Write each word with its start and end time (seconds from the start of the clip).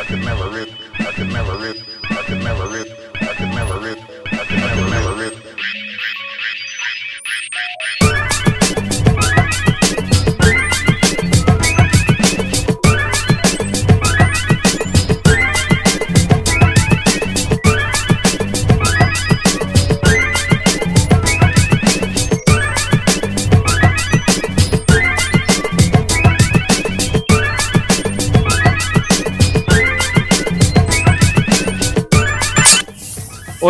I 0.00 0.04
can 0.04 0.20
never 0.22 0.48
rip, 0.48 0.70
I 0.98 1.12
can 1.12 1.28
never 1.28 1.58
rip, 1.58 1.76
I 2.10 2.22
can 2.22 2.38
never 2.42 2.68
rip. 2.68 2.79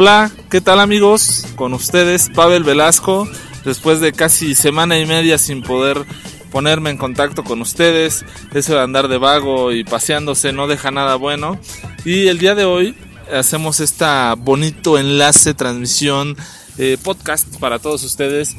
Hola, 0.03 0.33
¿qué 0.48 0.62
tal 0.62 0.81
amigos? 0.81 1.47
Con 1.56 1.75
ustedes 1.75 2.31
Pavel 2.31 2.65
Velasco, 2.65 3.29
después 3.67 4.01
de 4.01 4.15
casi 4.15 4.55
semana 4.55 4.98
y 4.98 5.05
media 5.05 5.37
sin 5.37 5.61
poder 5.61 6.06
ponerme 6.51 6.89
en 6.89 6.97
contacto 6.97 7.45
con 7.45 7.61
ustedes, 7.61 8.25
eso 8.55 8.73
de 8.73 8.81
andar 8.81 9.09
de 9.09 9.19
vago 9.19 9.73
y 9.73 9.84
paseándose 9.84 10.55
no 10.55 10.69
deja 10.69 10.91
nada 10.91 11.17
bueno. 11.17 11.61
Y 12.06 12.28
el 12.28 12.39
día 12.39 12.55
de 12.55 12.65
hoy 12.65 12.95
hacemos 13.31 13.81
esta 13.81 14.34
bonito 14.39 14.97
enlace, 14.97 15.53
transmisión, 15.53 16.34
eh, 16.78 16.97
podcast 17.03 17.59
para 17.59 17.78
todos 17.78 18.03
ustedes 18.03 18.56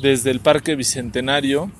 desde 0.00 0.30
el 0.30 0.38
Parque 0.38 0.76
Bicentenario 0.76 1.72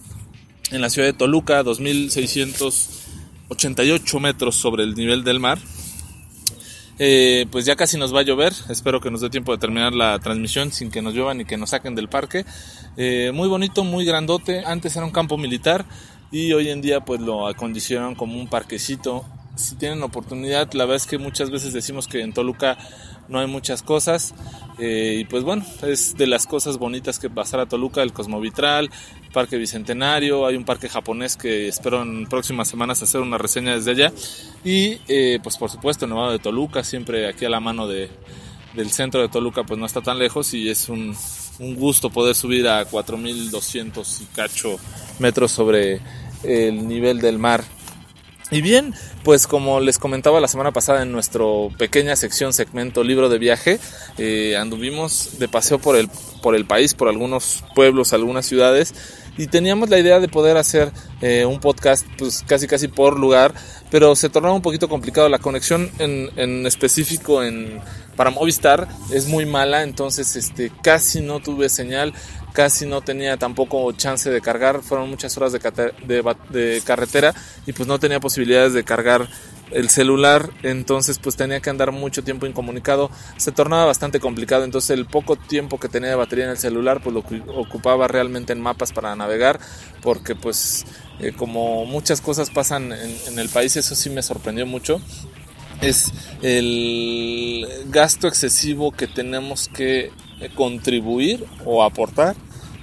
en 0.72 0.80
la 0.80 0.90
ciudad 0.90 1.06
de 1.06 1.12
Toluca, 1.12 1.62
2688 1.62 4.18
metros 4.18 4.56
sobre 4.56 4.82
el 4.82 4.96
nivel 4.96 5.22
del 5.22 5.38
mar. 5.38 5.60
Eh, 6.98 7.46
pues 7.50 7.64
ya 7.64 7.76
casi 7.76 7.98
nos 7.98 8.14
va 8.14 8.20
a 8.20 8.22
llover. 8.22 8.52
Espero 8.68 9.00
que 9.00 9.10
nos 9.10 9.20
dé 9.20 9.30
tiempo 9.30 9.52
de 9.52 9.58
terminar 9.58 9.92
la 9.92 10.18
transmisión 10.18 10.72
sin 10.72 10.90
que 10.90 11.02
nos 11.02 11.14
llueva 11.14 11.34
ni 11.34 11.44
que 11.44 11.56
nos 11.56 11.70
saquen 11.70 11.94
del 11.94 12.08
parque. 12.08 12.44
Eh, 12.96 13.32
muy 13.34 13.48
bonito, 13.48 13.84
muy 13.84 14.04
grandote. 14.04 14.64
Antes 14.64 14.96
era 14.96 15.04
un 15.04 15.12
campo 15.12 15.36
militar 15.36 15.84
y 16.30 16.52
hoy 16.52 16.68
en 16.70 16.80
día 16.80 17.04
pues 17.04 17.20
lo 17.20 17.46
acondicionan 17.46 18.14
como 18.14 18.38
un 18.38 18.48
parquecito. 18.48 19.24
Si 19.56 19.76
tienen 19.76 20.02
oportunidad, 20.02 20.72
la 20.72 20.84
verdad 20.84 20.96
es 20.96 21.06
que 21.06 21.18
muchas 21.18 21.50
veces 21.50 21.72
decimos 21.72 22.08
que 22.08 22.22
en 22.22 22.32
Toluca 22.32 22.76
no 23.28 23.38
hay 23.38 23.46
muchas 23.46 23.82
cosas. 23.82 24.34
Eh, 24.78 25.18
y 25.20 25.24
pues 25.24 25.44
bueno, 25.44 25.64
es 25.82 26.16
de 26.16 26.26
las 26.26 26.46
cosas 26.46 26.78
bonitas 26.78 27.18
que 27.18 27.30
pasar 27.30 27.60
a 27.60 27.66
Toluca, 27.66 28.02
el 28.02 28.12
Cosmovitral, 28.12 28.90
Parque 29.32 29.56
Bicentenario, 29.56 30.46
hay 30.46 30.56
un 30.56 30.64
parque 30.64 30.88
japonés 30.88 31.36
que 31.36 31.68
espero 31.68 32.02
en 32.02 32.26
próximas 32.26 32.68
semanas 32.68 33.02
hacer 33.02 33.20
una 33.20 33.38
reseña 33.38 33.74
desde 33.74 33.92
allá. 33.92 34.12
Y 34.64 34.98
eh, 35.08 35.38
pues 35.42 35.56
por 35.56 35.70
supuesto 35.70 36.04
el 36.04 36.10
Nevado 36.10 36.32
de 36.32 36.38
Toluca, 36.38 36.82
siempre 36.82 37.28
aquí 37.28 37.44
a 37.44 37.50
la 37.50 37.60
mano 37.60 37.86
de, 37.86 38.08
del 38.74 38.90
centro 38.90 39.20
de 39.20 39.28
Toluca, 39.28 39.62
pues 39.64 39.78
no 39.78 39.86
está 39.86 40.00
tan 40.00 40.18
lejos 40.18 40.52
y 40.54 40.68
es 40.68 40.88
un, 40.88 41.16
un 41.60 41.76
gusto 41.76 42.10
poder 42.10 42.34
subir 42.34 42.66
a 42.66 42.88
4.200 42.88 44.22
y 44.22 44.24
cacho 44.34 44.76
metros 45.20 45.52
sobre 45.52 46.00
el 46.42 46.86
nivel 46.86 47.20
del 47.20 47.38
mar 47.38 47.64
y 48.54 48.62
bien, 48.62 48.94
pues 49.24 49.48
como 49.48 49.80
les 49.80 49.98
comentaba 49.98 50.38
la 50.38 50.46
semana 50.46 50.70
pasada 50.70 51.02
en 51.02 51.10
nuestra 51.10 51.42
pequeña 51.76 52.14
sección 52.14 52.52
segmento 52.52 53.02
libro 53.02 53.28
de 53.28 53.38
viaje, 53.38 53.80
eh, 54.16 54.56
anduvimos 54.56 55.40
de 55.40 55.48
paseo 55.48 55.80
por 55.80 55.96
el, 55.96 56.08
por 56.40 56.54
el 56.54 56.64
país, 56.64 56.94
por 56.94 57.08
algunos 57.08 57.64
pueblos, 57.74 58.12
algunas 58.12 58.46
ciudades, 58.46 58.94
y 59.36 59.48
teníamos 59.48 59.90
la 59.90 59.98
idea 59.98 60.20
de 60.20 60.28
poder 60.28 60.56
hacer 60.56 60.92
eh, 61.20 61.44
un 61.44 61.58
podcast 61.58 62.06
pues 62.16 62.44
casi 62.46 62.68
casi 62.68 62.86
por 62.86 63.18
lugar, 63.18 63.52
pero 63.90 64.14
se 64.14 64.28
tornaba 64.28 64.54
un 64.54 64.62
poquito 64.62 64.88
complicado. 64.88 65.28
La 65.28 65.40
conexión 65.40 65.90
en, 65.98 66.30
en 66.36 66.64
específico 66.64 67.42
en, 67.42 67.80
para 68.14 68.30
Movistar 68.30 68.86
es 69.12 69.26
muy 69.26 69.46
mala, 69.46 69.82
entonces 69.82 70.36
este, 70.36 70.70
casi 70.80 71.22
no 71.22 71.40
tuve 71.40 71.68
señal 71.68 72.14
casi 72.54 72.86
no 72.86 73.02
tenía 73.02 73.36
tampoco 73.36 73.90
chance 73.92 74.30
de 74.30 74.40
cargar, 74.40 74.80
fueron 74.82 75.10
muchas 75.10 75.36
horas 75.36 75.52
de, 75.52 75.58
de, 76.50 76.82
carretera 76.82 77.34
y 77.66 77.72
pues 77.72 77.88
no 77.88 77.98
tenía 77.98 78.20
posibilidades 78.20 78.72
de 78.72 78.84
cargar 78.84 79.28
el 79.72 79.90
celular, 79.90 80.50
entonces 80.62 81.18
pues 81.18 81.34
tenía 81.34 81.58
que 81.58 81.68
andar 81.68 81.90
mucho 81.90 82.22
tiempo 82.22 82.46
incomunicado, 82.46 83.10
se 83.38 83.50
tornaba 83.50 83.86
bastante 83.86 84.20
complicado, 84.20 84.62
entonces 84.62 84.90
el 84.90 85.04
poco 85.04 85.34
tiempo 85.34 85.80
que 85.80 85.88
tenía 85.88 86.10
de 86.10 86.14
batería 86.14 86.44
en 86.44 86.52
el 86.52 86.58
celular 86.58 87.00
pues 87.02 87.12
lo 87.12 87.24
ocupaba 87.56 88.06
realmente 88.06 88.52
en 88.52 88.60
mapas 88.60 88.92
para 88.92 89.16
navegar, 89.16 89.58
porque 90.00 90.36
pues 90.36 90.84
eh, 91.18 91.32
como 91.32 91.86
muchas 91.86 92.20
cosas 92.20 92.50
pasan 92.50 92.92
en 92.92 93.38
el 93.38 93.48
país, 93.48 93.76
eso 93.76 93.96
sí 93.96 94.10
me 94.10 94.22
sorprendió 94.22 94.64
mucho, 94.64 95.00
es 95.88 96.12
el 96.42 97.66
gasto 97.86 98.28
excesivo 98.28 98.92
que 98.92 99.06
tenemos 99.06 99.68
que 99.68 100.10
contribuir 100.54 101.44
o 101.64 101.82
aportar 101.82 102.36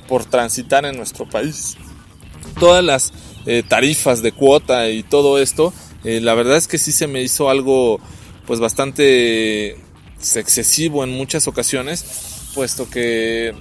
por 0.07 0.25
transitar 0.25 0.85
en 0.85 0.97
nuestro 0.97 1.27
país. 1.27 1.77
Todas 2.59 2.83
las 2.83 3.13
eh, 3.45 3.63
tarifas 3.67 4.21
de 4.21 4.31
cuota 4.31 4.89
y 4.89 5.03
todo 5.03 5.39
esto, 5.39 5.73
eh, 6.03 6.19
la 6.21 6.33
verdad 6.33 6.57
es 6.57 6.67
que 6.67 6.77
sí 6.77 6.91
se 6.91 7.07
me 7.07 7.21
hizo 7.21 7.49
algo 7.49 7.99
pues 8.45 8.59
bastante 8.59 9.77
excesivo 10.35 11.03
en 11.03 11.11
muchas 11.11 11.47
ocasiones, 11.47 12.51
puesto 12.53 12.89
que 12.89 13.53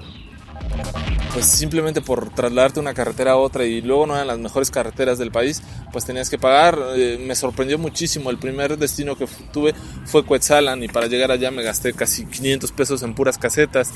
pues 1.32 1.46
simplemente 1.46 2.00
por 2.00 2.30
trasladarte 2.30 2.80
una 2.80 2.94
carretera 2.94 3.32
a 3.32 3.36
otra 3.36 3.64
y 3.64 3.80
luego 3.82 4.06
no 4.06 4.14
eran 4.14 4.26
las 4.26 4.38
mejores 4.38 4.70
carreteras 4.70 5.18
del 5.18 5.30
país, 5.30 5.62
pues 5.92 6.04
tenías 6.04 6.28
que 6.28 6.38
pagar. 6.38 6.78
Eh, 6.96 7.22
me 7.24 7.34
sorprendió 7.34 7.78
muchísimo. 7.78 8.30
El 8.30 8.38
primer 8.38 8.76
destino 8.78 9.16
que 9.16 9.26
tuve 9.52 9.74
fue 10.06 10.24
Coetzalan 10.24 10.82
y 10.82 10.88
para 10.88 11.06
llegar 11.06 11.30
allá 11.30 11.50
me 11.50 11.62
gasté 11.62 11.92
casi 11.92 12.26
500 12.26 12.72
pesos 12.72 13.02
en 13.02 13.14
puras 13.14 13.38
casetas 13.38 13.92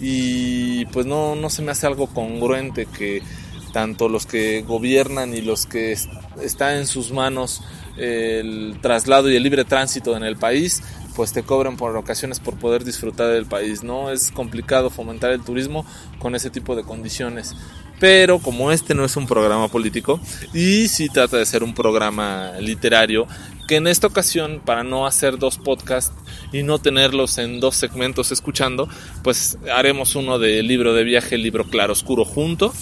y 0.00 0.86
pues 0.86 1.06
no, 1.06 1.36
no 1.36 1.50
se 1.50 1.62
me 1.62 1.70
hace 1.70 1.86
algo 1.86 2.08
congruente 2.08 2.86
que 2.86 3.22
tanto 3.72 4.08
los 4.08 4.26
que 4.26 4.62
gobiernan 4.62 5.34
y 5.34 5.40
los 5.40 5.66
que 5.66 5.96
está 6.42 6.76
en 6.76 6.86
sus 6.86 7.12
manos 7.12 7.62
el 7.96 8.78
traslado 8.82 9.30
y 9.30 9.36
el 9.36 9.42
libre 9.42 9.64
tránsito 9.64 10.16
en 10.16 10.24
el 10.24 10.36
país 10.36 10.82
pues 11.14 11.32
te 11.32 11.42
cobran 11.42 11.76
por 11.76 11.96
ocasiones 11.96 12.40
por 12.40 12.56
poder 12.56 12.84
disfrutar 12.84 13.28
del 13.28 13.46
país, 13.46 13.82
¿no? 13.82 14.10
Es 14.10 14.30
complicado 14.30 14.90
fomentar 14.90 15.32
el 15.32 15.42
turismo 15.42 15.84
con 16.18 16.34
ese 16.34 16.50
tipo 16.50 16.76
de 16.76 16.82
condiciones. 16.82 17.54
Pero 18.00 18.40
como 18.40 18.72
este 18.72 18.94
no 18.94 19.04
es 19.04 19.16
un 19.16 19.28
programa 19.28 19.68
político 19.68 20.20
y 20.52 20.88
sí 20.88 21.08
trata 21.08 21.36
de 21.36 21.46
ser 21.46 21.62
un 21.62 21.72
programa 21.72 22.52
literario, 22.58 23.28
que 23.68 23.76
en 23.76 23.86
esta 23.86 24.08
ocasión, 24.08 24.60
para 24.64 24.82
no 24.82 25.06
hacer 25.06 25.38
dos 25.38 25.56
podcasts 25.58 26.12
y 26.52 26.64
no 26.64 26.80
tenerlos 26.80 27.38
en 27.38 27.60
dos 27.60 27.76
segmentos 27.76 28.32
escuchando, 28.32 28.88
pues 29.22 29.56
haremos 29.72 30.16
uno 30.16 30.40
de 30.40 30.62
libro 30.64 30.94
de 30.94 31.04
viaje, 31.04 31.38
libro 31.38 31.64
claro 31.64 31.92
oscuro 31.92 32.24
junto 32.24 32.72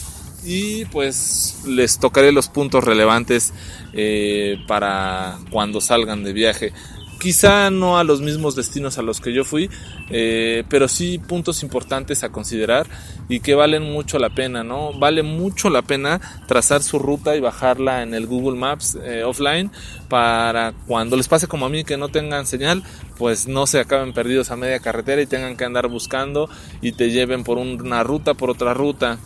y 0.43 0.87
pues 0.87 1.59
les 1.67 1.99
tocaré 1.99 2.33
los 2.33 2.49
puntos 2.49 2.83
relevantes 2.83 3.53
eh, 3.93 4.57
para 4.67 5.39
cuando 5.51 5.81
salgan 5.81 6.25
de 6.25 6.33
viaje 6.33 6.73
quizá 7.21 7.71
no 7.71 7.99
a 7.99 8.05
los 8.05 8.21
mismos 8.21 8.57
destinos 8.57 8.99
a 8.99 9.03
los 9.03 9.21
que 9.21 9.33
yo 9.33 9.45
fui, 9.45 9.71
eh, 10.09 10.65
pero 10.69 10.89
sí 10.89 11.19
puntos 11.19 11.63
importantes 11.63 12.25
a 12.25 12.31
considerar 12.31 12.89
y 13.29 13.41
que 13.41 13.55
valen 13.55 13.85
mucho 13.85 14.19
la 14.19 14.31
pena, 14.31 14.65
¿no? 14.65 14.93
Vale 14.95 15.23
mucho 15.23 15.71
la 15.71 15.83
pena 15.83 16.21
trazar 16.49 16.83
su 16.83 16.99
ruta 16.99 17.37
y 17.37 17.41
bajarla 17.41 18.03
en 18.03 18.15
el 18.15 18.27
Google 18.27 18.59
Maps 18.59 18.99
eh, 19.05 19.23
offline 19.23 19.71
para 20.09 20.73
cuando 20.87 21.17
les 21.17 21.29
pase 21.29 21.47
como 21.47 21.67
a 21.67 21.69
mí 21.69 21.85
que 21.85 21.99
no 21.99 22.09
tengan 22.09 22.47
señal, 22.47 22.83
pues 23.19 23.47
no 23.47 23.67
se 23.67 23.79
acaben 23.79 24.15
perdidos 24.15 24.51
a 24.51 24.57
media 24.57 24.81
carretera 24.81 25.21
y 25.21 25.27
tengan 25.27 25.57
que 25.57 25.65
andar 25.65 25.89
buscando 25.89 26.49
y 26.81 26.93
te 26.93 27.11
lleven 27.11 27.45
por 27.45 27.59
una 27.59 28.03
ruta, 28.03 28.35
por 28.35 28.51
otra 28.51 28.73
ruta. 28.75 29.19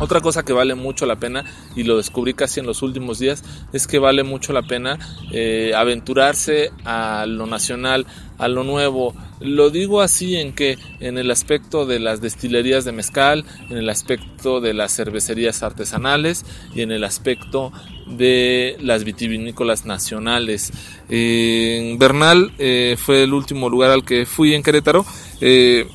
Otra 0.00 0.20
cosa 0.20 0.44
que 0.44 0.52
vale 0.52 0.74
mucho 0.74 1.06
la 1.06 1.16
pena, 1.16 1.44
y 1.76 1.84
lo 1.84 1.96
descubrí 1.96 2.34
casi 2.34 2.60
en 2.60 2.66
los 2.66 2.82
últimos 2.82 3.18
días, 3.18 3.44
es 3.72 3.86
que 3.86 3.98
vale 3.98 4.22
mucho 4.22 4.52
la 4.52 4.62
pena 4.62 4.98
eh, 5.32 5.72
aventurarse 5.74 6.72
a 6.84 7.26
lo 7.26 7.46
nacional, 7.46 8.06
a 8.38 8.48
lo 8.48 8.64
nuevo, 8.64 9.14
Lo 9.40 9.70
digo 9.70 10.00
así 10.00 10.36
en 10.36 10.52
que 10.54 10.78
en 11.00 11.18
el 11.18 11.30
aspecto 11.30 11.86
de 11.86 12.00
las 12.00 12.20
destilerías 12.20 12.84
de 12.84 12.92
mezcal, 12.92 13.44
en 13.68 13.76
el 13.76 13.88
aspecto 13.90 14.60
de 14.60 14.74
las 14.74 14.94
cervecerías 14.94 15.62
artesanales 15.62 16.44
y 16.74 16.82
en 16.82 16.90
el 16.90 17.04
aspecto 17.04 17.72
de 18.06 18.76
las 18.80 19.04
vitivinícolas 19.04 19.86
nacionales. 19.86 20.72
en 21.08 21.98
Bernal 21.98 22.52
eh, 22.58 22.96
fue 22.98 23.24
el 23.24 23.34
último 23.34 23.68
lugar 23.68 23.90
al 23.90 24.04
que 24.04 24.24
fui 24.24 24.54
en 24.54 24.62
Querétaro. 24.62 25.04
Eh, 25.40 25.86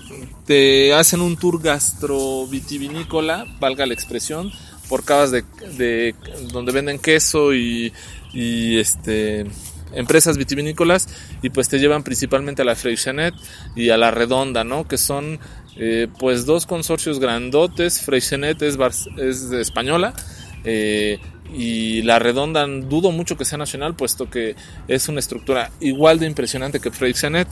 te 0.50 0.96
hacen 0.96 1.22
un 1.22 1.38
tour 1.38 1.62
gastrovitivinícola, 1.62 3.46
valga 3.60 3.86
la 3.86 3.94
expresión, 3.94 4.52
por 4.90 5.06
cavas 5.06 5.30
de, 5.30 5.44
de 5.78 6.16
donde 6.52 6.72
venden 6.72 6.98
queso 6.98 7.54
y, 7.54 7.94
este 8.34 9.46
empresas 9.94 10.38
vitivinícolas 10.38 11.08
y 11.44 11.52
pues 11.52 11.70
te 11.70 11.78
llevan 11.78 12.02
principalmente 12.02 12.64
a 12.64 12.66
la 12.66 12.76
Freixenet 12.76 13.36
y 13.76 13.92
a 13.92 13.98
la 13.98 14.10
Redonda, 14.10 14.64
¿no? 14.64 14.88
Que 14.88 14.98
son 14.98 15.40
eh, 15.78 16.08
pues 16.18 16.48
dos 16.48 16.66
consorcios 16.66 17.20
grandotes. 17.20 18.02
Freixenet 18.02 18.60
es, 18.64 18.76
es 19.18 19.52
española 19.52 20.16
eh, 20.64 21.20
y 21.54 22.02
la 22.04 22.20
Redonda 22.20 22.66
dudo 22.68 23.12
mucho 23.12 23.38
que 23.38 23.46
sea 23.46 23.58
nacional 23.58 23.96
puesto 23.96 24.30
que 24.30 24.56
es 24.88 25.10
una 25.10 25.20
estructura 25.20 25.72
igual 25.80 26.20
de 26.20 26.26
impresionante 26.26 26.80
que 26.80 26.92
Freixenet. 26.92 27.48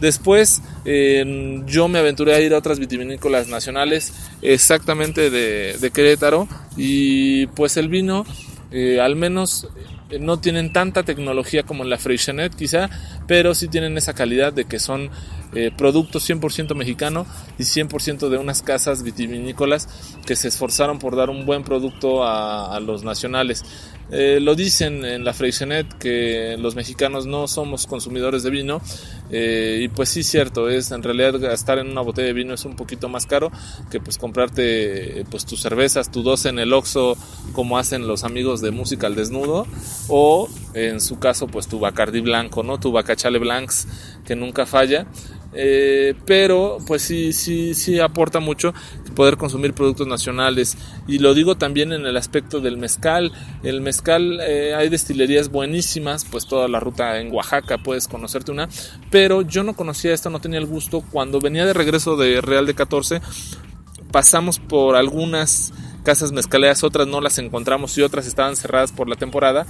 Después 0.00 0.62
eh, 0.84 1.62
yo 1.66 1.88
me 1.88 1.98
aventuré 1.98 2.34
a 2.34 2.40
ir 2.40 2.54
a 2.54 2.58
otras 2.58 2.78
vitivinícolas 2.78 3.48
nacionales 3.48 4.12
exactamente 4.42 5.30
de, 5.30 5.76
de 5.78 5.90
Querétaro 5.90 6.48
y 6.76 7.46
pues 7.48 7.76
el 7.76 7.88
vino 7.88 8.24
al 9.00 9.16
menos 9.16 9.68
eh, 9.76 9.91
no 10.20 10.38
tienen 10.38 10.72
tanta 10.72 11.02
tecnología 11.02 11.62
como 11.62 11.84
la 11.84 11.98
Freixenet 11.98 12.54
quizá, 12.54 12.90
pero 13.26 13.54
sí 13.54 13.68
tienen 13.68 13.96
esa 13.96 14.14
calidad 14.14 14.52
de 14.52 14.64
que 14.64 14.78
son 14.78 15.10
eh, 15.54 15.70
productos 15.76 16.28
100% 16.28 16.74
mexicano 16.74 17.26
y 17.58 17.62
100% 17.62 18.28
de 18.28 18.38
unas 18.38 18.62
casas 18.62 19.02
vitivinícolas 19.02 19.88
que 20.26 20.36
se 20.36 20.48
esforzaron 20.48 20.98
por 20.98 21.16
dar 21.16 21.30
un 21.30 21.46
buen 21.46 21.64
producto 21.64 22.24
a 22.24 22.78
los 22.80 23.04
nacionales. 23.04 23.64
Eh, 24.14 24.40
lo 24.40 24.54
dicen 24.54 25.06
en 25.06 25.24
la 25.24 25.32
Freixenet 25.32 25.90
que 25.94 26.56
los 26.58 26.74
mexicanos 26.74 27.24
no 27.24 27.48
somos 27.48 27.86
consumidores 27.86 28.42
de 28.42 28.50
vino 28.50 28.82
eh, 29.30 29.80
y 29.80 29.88
pues 29.88 30.10
sí 30.10 30.22
cierto 30.22 30.68
es 30.68 30.90
en 30.90 31.02
realidad 31.02 31.40
gastar 31.40 31.78
en 31.78 31.90
una 31.90 32.02
botella 32.02 32.26
de 32.26 32.34
vino 32.34 32.52
es 32.52 32.66
un 32.66 32.76
poquito 32.76 33.08
más 33.08 33.24
caro 33.24 33.50
que 33.90 34.00
pues 34.00 34.18
comprarte 34.18 35.24
pues 35.30 35.46
tus 35.46 35.62
cervezas 35.62 36.10
tu 36.10 36.22
12 36.22 36.50
en 36.50 36.58
el 36.58 36.74
Oxxo 36.74 37.16
como 37.54 37.78
hacen 37.78 38.06
los 38.06 38.22
amigos 38.22 38.60
de 38.60 38.70
música 38.70 39.06
al 39.06 39.14
desnudo 39.14 39.66
o 40.08 40.46
en 40.74 41.00
su 41.00 41.18
caso 41.18 41.46
pues 41.46 41.66
tu 41.66 41.78
Bacardi 41.78 42.20
blanco 42.20 42.62
no 42.62 42.78
tu 42.78 42.92
Bacachale 42.92 43.38
Blancs 43.38 43.88
que 44.26 44.36
nunca 44.36 44.66
falla 44.66 45.06
eh, 45.54 46.14
pero 46.26 46.78
pues 46.86 47.02
sí, 47.02 47.32
sí, 47.32 47.74
sí 47.74 48.00
aporta 48.00 48.40
mucho 48.40 48.72
poder 49.14 49.36
consumir 49.36 49.74
productos 49.74 50.06
nacionales. 50.06 50.76
Y 51.06 51.18
lo 51.18 51.34
digo 51.34 51.56
también 51.56 51.92
en 51.92 52.06
el 52.06 52.16
aspecto 52.16 52.60
del 52.60 52.78
mezcal. 52.78 53.32
El 53.62 53.80
mezcal 53.80 54.40
eh, 54.40 54.74
hay 54.74 54.88
destilerías 54.88 55.50
buenísimas 55.50 56.24
pues 56.24 56.46
toda 56.46 56.68
la 56.68 56.80
ruta 56.80 57.20
en 57.20 57.32
Oaxaca 57.32 57.78
puedes 57.78 58.08
conocerte 58.08 58.52
una. 58.52 58.68
Pero 59.10 59.42
yo 59.42 59.62
no 59.62 59.74
conocía 59.74 60.14
esto 60.14 60.30
no 60.30 60.40
tenía 60.40 60.58
el 60.58 60.66
gusto. 60.66 61.02
Cuando 61.12 61.40
venía 61.40 61.66
de 61.66 61.72
regreso 61.72 62.16
de 62.16 62.40
Real 62.40 62.66
de 62.66 62.74
14 62.74 63.20
pasamos 64.10 64.58
por 64.58 64.94
algunas 64.94 65.72
casas 66.04 66.32
mezcaleras, 66.32 66.84
otras 66.84 67.06
no 67.06 67.20
las 67.20 67.38
encontramos 67.38 67.96
y 67.96 68.02
otras 68.02 68.26
estaban 68.26 68.56
cerradas 68.56 68.92
por 68.92 69.08
la 69.08 69.16
temporada 69.16 69.66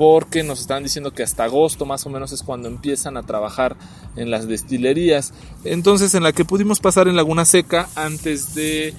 porque 0.00 0.42
nos 0.42 0.60
estaban 0.62 0.82
diciendo 0.82 1.12
que 1.12 1.22
hasta 1.22 1.44
agosto 1.44 1.84
más 1.84 2.06
o 2.06 2.08
menos 2.08 2.32
es 2.32 2.42
cuando 2.42 2.68
empiezan 2.68 3.18
a 3.18 3.22
trabajar 3.22 3.76
en 4.16 4.30
las 4.30 4.48
destilerías. 4.48 5.34
Entonces 5.62 6.14
en 6.14 6.22
la 6.22 6.32
que 6.32 6.46
pudimos 6.46 6.80
pasar 6.80 7.06
en 7.06 7.16
Laguna 7.16 7.44
Seca 7.44 7.86
antes 7.94 8.54
de 8.54 8.94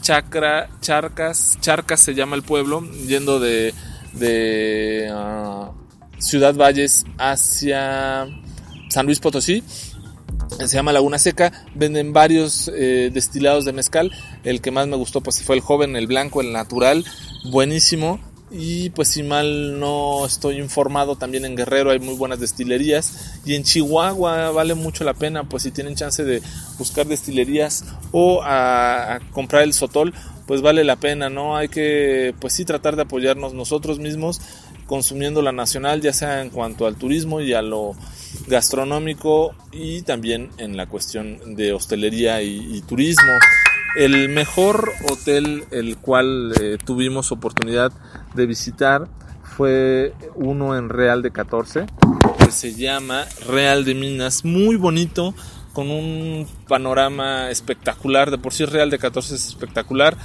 Chacra, 0.00 0.70
Charcas, 0.80 1.58
Charcas 1.60 2.00
se 2.00 2.14
llama 2.14 2.36
el 2.36 2.42
pueblo, 2.42 2.82
yendo 3.06 3.38
de, 3.38 3.74
uh, 5.12 5.74
Ciudad 6.22 6.54
Valles 6.54 7.04
hacia 7.18 8.26
San 8.88 9.04
Luis 9.04 9.20
Potosí 9.20 9.62
se 10.58 10.74
llama 10.74 10.94
Laguna 10.94 11.18
Seca, 11.18 11.52
venden 11.74 12.14
varios 12.14 12.70
eh, 12.74 13.10
destilados 13.12 13.66
de 13.66 13.74
mezcal, 13.74 14.10
el 14.42 14.62
que 14.62 14.70
más 14.70 14.86
me 14.86 14.96
gustó 14.96 15.20
pues 15.20 15.42
fue 15.42 15.56
el 15.56 15.60
joven, 15.60 15.96
el 15.96 16.06
blanco, 16.06 16.40
el 16.40 16.52
natural, 16.52 17.04
buenísimo, 17.50 18.20
y 18.50 18.90
pues 18.90 19.08
si 19.08 19.24
mal 19.24 19.80
no 19.80 20.24
estoy 20.24 20.58
informado, 20.58 21.16
también 21.16 21.44
en 21.44 21.56
Guerrero 21.56 21.90
hay 21.90 21.98
muy 21.98 22.14
buenas 22.14 22.38
destilerías. 22.38 23.40
Y 23.44 23.54
en 23.54 23.64
Chihuahua 23.64 24.50
vale 24.52 24.74
mucho 24.74 25.02
la 25.04 25.14
pena, 25.14 25.44
pues 25.44 25.64
si 25.64 25.72
tienen 25.72 25.96
chance 25.96 26.24
de 26.24 26.42
buscar 26.78 27.06
destilerías 27.06 27.84
o 28.12 28.40
a, 28.44 29.18
comprar 29.32 29.62
el 29.62 29.72
sotol, 29.72 30.14
pues 30.46 30.62
vale 30.62 30.84
la 30.84 30.96
pena, 30.96 31.28
¿no? 31.28 31.56
Hay 31.56 31.68
que, 31.68 32.34
pues 32.40 32.52
sí, 32.52 32.64
tratar 32.64 32.94
de 32.94 33.02
apoyarnos 33.02 33.52
nosotros 33.52 33.98
mismos 33.98 34.40
consumiendo 34.86 35.42
la 35.42 35.50
nacional, 35.50 36.00
ya 36.00 36.12
sea 36.12 36.42
en 36.42 36.50
cuanto 36.50 36.86
al 36.86 36.94
turismo 36.94 37.40
y 37.40 37.52
a 37.52 37.62
lo 37.62 37.96
gastronómico 38.46 39.52
y 39.72 40.02
también 40.02 40.50
en 40.58 40.76
la 40.76 40.86
cuestión 40.86 41.56
de 41.56 41.72
hostelería 41.72 42.40
y, 42.42 42.76
y 42.76 42.82
turismo. 42.82 43.32
El 43.96 44.28
mejor 44.28 44.92
hotel 45.10 45.64
el 45.70 45.96
cual 45.96 46.52
eh, 46.60 46.76
tuvimos 46.84 47.32
oportunidad 47.32 47.92
de 48.34 48.44
visitar 48.44 49.08
fue 49.56 50.12
uno 50.34 50.76
en 50.76 50.90
Real 50.90 51.22
de 51.22 51.30
14 51.30 51.86
que 52.38 52.50
se 52.50 52.74
llama 52.74 53.24
Real 53.48 53.86
de 53.86 53.94
Minas, 53.94 54.44
muy 54.44 54.76
bonito 54.76 55.34
con 55.72 55.90
un 55.90 56.46
panorama 56.68 57.50
espectacular, 57.50 58.30
de 58.30 58.36
por 58.36 58.52
sí 58.52 58.66
Real 58.66 58.90
de 58.90 58.98
14 58.98 59.34
es 59.34 59.46
espectacular. 59.46 60.16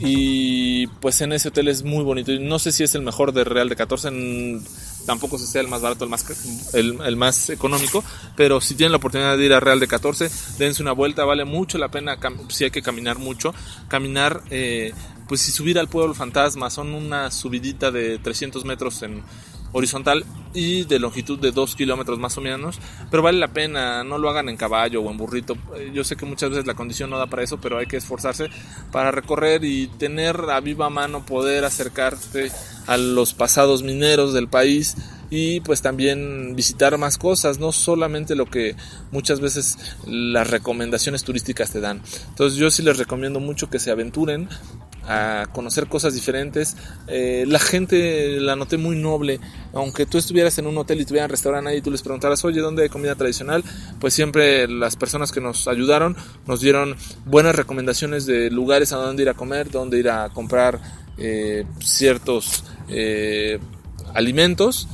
Y 0.00 0.88
pues 0.88 1.20
en 1.20 1.32
ese 1.32 1.48
hotel 1.48 1.68
es 1.68 1.82
muy 1.82 2.04
bonito. 2.04 2.32
No 2.40 2.58
sé 2.58 2.70
si 2.72 2.84
es 2.84 2.94
el 2.94 3.02
mejor 3.02 3.32
de 3.32 3.44
Real 3.44 3.68
de 3.68 3.76
14 3.76 4.08
en 4.08 4.62
tampoco 5.06 5.38
se 5.38 5.46
sea 5.46 5.60
el 5.60 5.68
más 5.68 5.80
barato, 5.80 6.04
el 6.04 6.10
más, 6.10 6.26
el, 6.74 7.16
más 7.16 7.50
económico, 7.50 8.04
pero 8.36 8.60
si 8.60 8.74
tienen 8.74 8.92
la 8.92 8.98
oportunidad 8.98 9.38
de 9.38 9.44
ir 9.44 9.52
a 9.54 9.60
Real 9.60 9.80
de 9.80 9.88
14, 9.88 10.30
dense 10.58 10.82
una 10.82 10.92
vuelta, 10.92 11.24
vale 11.24 11.44
mucho 11.44 11.78
la 11.78 11.88
pena, 11.88 12.18
si 12.48 12.64
hay 12.64 12.70
que 12.70 12.82
caminar 12.82 13.18
mucho, 13.18 13.54
caminar, 13.88 14.42
eh, 14.50 14.92
pues 15.28 15.40
si 15.40 15.52
subir 15.52 15.78
al 15.78 15.88
pueblo 15.88 16.14
fantasma, 16.14 16.68
son 16.68 16.92
una 16.92 17.30
subidita 17.30 17.90
de 17.90 18.18
300 18.18 18.64
metros 18.64 19.02
en 19.02 19.22
horizontal 19.72 20.24
y 20.54 20.84
de 20.84 20.98
longitud 20.98 21.38
de 21.38 21.52
2 21.52 21.76
kilómetros 21.76 22.18
más 22.18 22.36
o 22.38 22.40
menos, 22.40 22.78
pero 23.10 23.22
vale 23.22 23.38
la 23.38 23.48
pena, 23.48 24.02
no 24.04 24.18
lo 24.18 24.30
hagan 24.30 24.48
en 24.48 24.56
caballo 24.56 25.02
o 25.02 25.10
en 25.10 25.18
burrito, 25.18 25.56
eh, 25.76 25.90
yo 25.92 26.02
sé 26.02 26.16
que 26.16 26.24
muchas 26.24 26.50
veces 26.50 26.66
la 26.66 26.74
condición 26.74 27.10
no 27.10 27.18
da 27.18 27.26
para 27.26 27.42
eso, 27.42 27.58
pero 27.58 27.78
hay 27.78 27.86
que 27.86 27.98
esforzarse 27.98 28.48
para 28.90 29.10
recorrer 29.10 29.64
y 29.64 29.86
tener 29.86 30.36
a 30.50 30.60
viva 30.60 30.88
mano 30.88 31.26
poder 31.26 31.64
acercarte 31.64 32.50
a 32.86 32.96
los 32.96 33.34
pasados 33.34 33.82
mineros 33.82 34.32
del 34.32 34.48
país 34.48 34.96
y 35.30 35.60
pues 35.60 35.82
también 35.82 36.54
visitar 36.56 36.96
más 36.98 37.18
cosas, 37.18 37.58
no 37.58 37.72
solamente 37.72 38.34
lo 38.34 38.46
que 38.46 38.76
muchas 39.10 39.40
veces 39.40 39.78
las 40.06 40.50
recomendaciones 40.50 41.24
turísticas 41.24 41.70
te 41.72 41.80
dan. 41.80 42.02
Entonces 42.28 42.58
yo 42.58 42.70
sí 42.70 42.82
les 42.82 42.98
recomiendo 42.98 43.40
mucho 43.40 43.68
que 43.68 43.78
se 43.78 43.90
aventuren 43.90 44.48
a 45.08 45.46
conocer 45.52 45.86
cosas 45.86 46.14
diferentes. 46.14 46.76
Eh, 47.06 47.44
la 47.46 47.58
gente 47.58 48.40
la 48.40 48.56
noté 48.56 48.76
muy 48.76 48.96
noble, 48.96 49.40
aunque 49.72 50.06
tú 50.06 50.18
estuvieras 50.18 50.58
en 50.58 50.66
un 50.66 50.76
hotel 50.78 51.00
y 51.00 51.04
tuvieran 51.04 51.30
restaurante 51.30 51.76
y 51.76 51.80
tú 51.80 51.90
les 51.90 52.02
preguntaras, 52.02 52.44
oye, 52.44 52.60
¿dónde 52.60 52.82
hay 52.82 52.88
comida 52.88 53.14
tradicional? 53.14 53.62
Pues 54.00 54.14
siempre 54.14 54.68
las 54.68 54.96
personas 54.96 55.32
que 55.32 55.40
nos 55.40 55.68
ayudaron 55.68 56.16
nos 56.46 56.60
dieron 56.60 56.96
buenas 57.24 57.54
recomendaciones 57.54 58.26
de 58.26 58.50
lugares 58.50 58.92
a 58.92 58.96
dónde 58.96 59.22
ir 59.22 59.28
a 59.28 59.34
comer, 59.34 59.70
dónde 59.70 59.98
ir 59.98 60.10
a 60.10 60.28
comprar 60.30 60.80
eh, 61.18 61.64
ciertos 61.80 62.64
eh, 62.88 63.58
alimentos, 64.14 64.88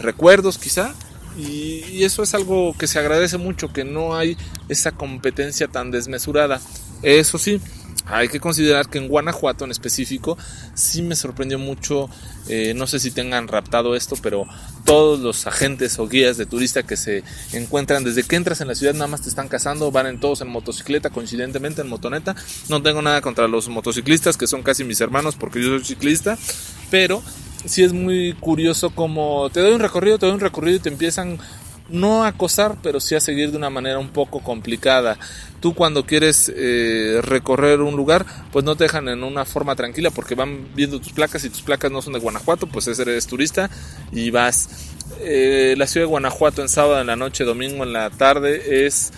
recuerdos 0.00 0.58
quizá. 0.58 0.94
Y, 1.38 1.84
y 1.92 2.04
eso 2.04 2.22
es 2.22 2.34
algo 2.34 2.74
que 2.76 2.86
se 2.86 2.98
agradece 2.98 3.38
mucho, 3.38 3.72
que 3.72 3.84
no 3.84 4.16
hay 4.16 4.36
esa 4.68 4.92
competencia 4.92 5.68
tan 5.68 5.90
desmesurada. 5.90 6.60
Eso 7.02 7.38
sí, 7.38 7.60
hay 8.06 8.28
que 8.28 8.40
considerar 8.40 8.88
que 8.88 8.98
en 8.98 9.08
Guanajuato 9.08 9.64
en 9.64 9.70
específico 9.70 10.36
sí 10.74 11.02
me 11.02 11.14
sorprendió 11.14 11.58
mucho, 11.58 12.08
eh, 12.48 12.74
no 12.74 12.86
sé 12.86 12.98
si 12.98 13.10
tengan 13.10 13.46
raptado 13.48 13.94
esto, 13.94 14.16
pero 14.20 14.46
todos 14.84 15.20
los 15.20 15.46
agentes 15.46 15.98
o 15.98 16.08
guías 16.08 16.36
de 16.36 16.46
turista 16.46 16.82
que 16.82 16.96
se 16.96 17.22
encuentran 17.52 18.02
desde 18.02 18.24
que 18.24 18.36
entras 18.36 18.60
en 18.60 18.68
la 18.68 18.74
ciudad 18.74 18.94
nada 18.94 19.06
más 19.06 19.22
te 19.22 19.28
están 19.28 19.48
cazando, 19.48 19.92
van 19.92 20.06
en 20.06 20.18
todos 20.18 20.40
en 20.40 20.48
motocicleta, 20.48 21.10
coincidentemente 21.10 21.82
en 21.82 21.88
motoneta. 21.88 22.34
No 22.68 22.82
tengo 22.82 23.00
nada 23.00 23.20
contra 23.20 23.46
los 23.48 23.68
motociclistas 23.68 24.36
que 24.36 24.46
son 24.46 24.62
casi 24.62 24.82
mis 24.82 25.00
hermanos 25.00 25.36
porque 25.36 25.62
yo 25.62 25.68
soy 25.68 25.84
ciclista, 25.84 26.36
pero 26.90 27.22
sí 27.64 27.82
es 27.82 27.92
muy 27.92 28.34
curioso 28.34 28.90
como 28.90 29.50
te 29.50 29.60
doy 29.60 29.72
un 29.72 29.80
recorrido, 29.80 30.18
te 30.18 30.26
doy 30.26 30.34
un 30.34 30.40
recorrido 30.40 30.76
y 30.76 30.80
te 30.80 30.88
empiezan 30.88 31.38
no 31.90 32.24
a 32.24 32.28
acosar, 32.28 32.76
pero 32.82 33.00
sí 33.00 33.14
a 33.14 33.20
seguir 33.20 33.50
de 33.50 33.56
una 33.56 33.70
manera 33.70 33.98
un 33.98 34.10
poco 34.10 34.40
complicada. 34.40 35.18
Tú 35.60 35.74
cuando 35.74 36.06
quieres 36.06 36.50
eh, 36.54 37.20
recorrer 37.22 37.80
un 37.80 37.96
lugar, 37.96 38.24
pues 38.52 38.64
no 38.64 38.76
te 38.76 38.84
dejan 38.84 39.08
en 39.08 39.22
una 39.22 39.44
forma 39.44 39.76
tranquila 39.76 40.10
porque 40.10 40.34
van 40.34 40.68
viendo 40.74 41.00
tus 41.00 41.12
placas 41.12 41.44
y 41.44 41.50
tus 41.50 41.62
placas 41.62 41.90
no 41.90 42.00
son 42.00 42.14
de 42.14 42.20
Guanajuato, 42.20 42.66
pues 42.66 42.86
eres 42.86 43.26
turista 43.26 43.70
y 44.12 44.30
vas. 44.30 44.68
Eh, 45.20 45.74
la 45.76 45.86
ciudad 45.86 46.06
de 46.06 46.10
Guanajuato 46.10 46.62
en 46.62 46.68
sábado 46.68 47.00
en 47.00 47.08
la 47.08 47.16
noche, 47.16 47.44
domingo 47.44 47.84
en 47.84 47.92
la 47.92 48.10
tarde 48.10 48.86
es 48.86 49.12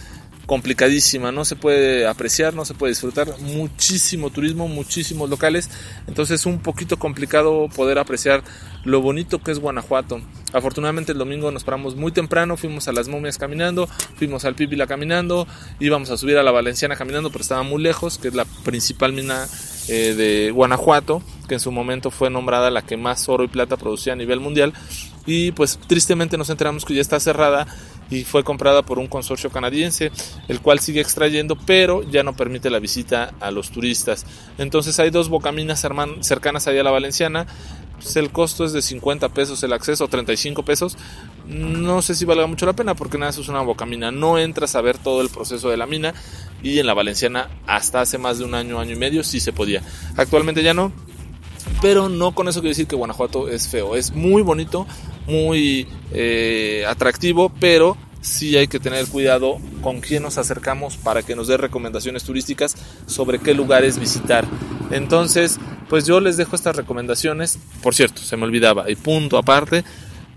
complicadísima, 0.46 1.32
no 1.32 1.44
se 1.44 1.56
puede 1.56 2.06
apreciar, 2.06 2.54
no 2.54 2.64
se 2.64 2.74
puede 2.74 2.92
disfrutar, 2.92 3.38
muchísimo 3.40 4.30
turismo, 4.30 4.68
muchísimos 4.68 5.30
locales, 5.30 5.70
entonces 6.06 6.40
es 6.40 6.46
un 6.46 6.58
poquito 6.58 6.98
complicado 6.98 7.68
poder 7.74 7.98
apreciar 7.98 8.42
lo 8.84 9.00
bonito 9.00 9.40
que 9.40 9.52
es 9.52 9.58
Guanajuato. 9.58 10.20
Afortunadamente 10.52 11.12
el 11.12 11.18
domingo 11.18 11.50
nos 11.50 11.64
paramos 11.64 11.96
muy 11.96 12.12
temprano, 12.12 12.56
fuimos 12.56 12.88
a 12.88 12.92
las 12.92 13.08
momias 13.08 13.38
caminando, 13.38 13.88
fuimos 14.16 14.44
al 14.44 14.54
Pípila 14.54 14.86
caminando, 14.86 15.46
íbamos 15.80 16.10
a 16.10 16.16
subir 16.16 16.36
a 16.36 16.42
la 16.42 16.50
Valenciana 16.50 16.96
caminando, 16.96 17.30
pero 17.30 17.42
estaba 17.42 17.62
muy 17.62 17.82
lejos, 17.82 18.18
que 18.18 18.28
es 18.28 18.34
la 18.34 18.44
principal 18.44 19.12
mina 19.12 19.46
eh, 19.88 20.14
de 20.14 20.50
Guanajuato, 20.50 21.22
que 21.48 21.54
en 21.54 21.60
su 21.60 21.72
momento 21.72 22.10
fue 22.10 22.30
nombrada 22.30 22.70
la 22.70 22.82
que 22.82 22.96
más 22.96 23.28
oro 23.28 23.44
y 23.44 23.48
plata 23.48 23.76
producía 23.76 24.12
a 24.12 24.16
nivel 24.16 24.40
mundial. 24.40 24.72
Y 25.26 25.52
pues 25.52 25.78
tristemente 25.86 26.36
nos 26.36 26.50
enteramos 26.50 26.84
que 26.84 26.94
ya 26.94 27.00
está 27.00 27.20
cerrada 27.20 27.66
y 28.10 28.24
fue 28.24 28.44
comprada 28.44 28.82
por 28.82 28.98
un 28.98 29.06
consorcio 29.06 29.50
canadiense, 29.50 30.10
el 30.48 30.60
cual 30.60 30.80
sigue 30.80 31.00
extrayendo, 31.00 31.56
pero 31.56 32.02
ya 32.02 32.22
no 32.22 32.36
permite 32.36 32.70
la 32.70 32.78
visita 32.78 33.32
a 33.40 33.50
los 33.50 33.70
turistas. 33.70 34.26
Entonces 34.58 34.98
hay 34.98 35.10
dos 35.10 35.28
bocaminas 35.28 35.86
cercanas 36.20 36.66
allá 36.66 36.80
a 36.80 36.84
la 36.84 36.90
Valenciana. 36.90 37.46
Pues 37.94 38.16
el 38.16 38.32
costo 38.32 38.64
es 38.64 38.72
de 38.72 38.82
50 38.82 39.28
pesos 39.28 39.62
el 39.62 39.72
acceso, 39.72 40.08
35 40.08 40.64
pesos. 40.64 40.98
No 41.46 42.02
sé 42.02 42.16
si 42.16 42.24
valga 42.24 42.46
mucho 42.48 42.66
la 42.66 42.72
pena 42.72 42.96
porque 42.96 43.16
nada, 43.16 43.30
eso 43.30 43.42
es 43.42 43.48
una 43.48 43.62
bocamina. 43.62 44.10
No 44.10 44.38
entras 44.38 44.74
a 44.74 44.80
ver 44.80 44.98
todo 44.98 45.22
el 45.22 45.28
proceso 45.28 45.70
de 45.70 45.76
la 45.76 45.86
mina 45.86 46.12
y 46.64 46.80
en 46.80 46.86
la 46.86 46.94
Valenciana 46.94 47.48
hasta 47.66 48.00
hace 48.00 48.18
más 48.18 48.38
de 48.38 48.44
un 48.44 48.54
año, 48.54 48.80
año 48.80 48.92
y 48.92 48.96
medio 48.96 49.22
sí 49.22 49.38
se 49.38 49.52
podía. 49.52 49.82
Actualmente 50.16 50.64
ya 50.64 50.74
no, 50.74 50.92
pero 51.82 52.08
no 52.08 52.32
con 52.32 52.46
eso 52.46 52.60
quiero 52.60 52.70
decir 52.70 52.86
que 52.86 52.94
Guanajuato 52.94 53.48
es 53.48 53.66
feo. 53.66 53.96
Es 53.96 54.14
muy 54.14 54.42
bonito, 54.42 54.86
muy 55.26 55.88
eh, 56.12 56.84
atractivo, 56.88 57.52
pero 57.60 57.96
sí 58.20 58.56
hay 58.56 58.68
que 58.68 58.78
tener 58.78 59.06
cuidado 59.08 59.58
con 59.82 60.00
quién 60.00 60.22
nos 60.22 60.38
acercamos 60.38 60.96
para 60.96 61.22
que 61.22 61.34
nos 61.34 61.48
dé 61.48 61.56
recomendaciones 61.56 62.22
turísticas 62.22 62.76
sobre 63.06 63.40
qué 63.40 63.52
lugares 63.52 63.98
visitar. 63.98 64.46
Entonces, 64.92 65.58
pues 65.88 66.06
yo 66.06 66.20
les 66.20 66.36
dejo 66.36 66.54
estas 66.54 66.76
recomendaciones. 66.76 67.58
Por 67.82 67.96
cierto, 67.96 68.22
se 68.22 68.36
me 68.36 68.44
olvidaba, 68.44 68.88
y 68.88 68.94
punto 68.94 69.36
aparte, 69.36 69.84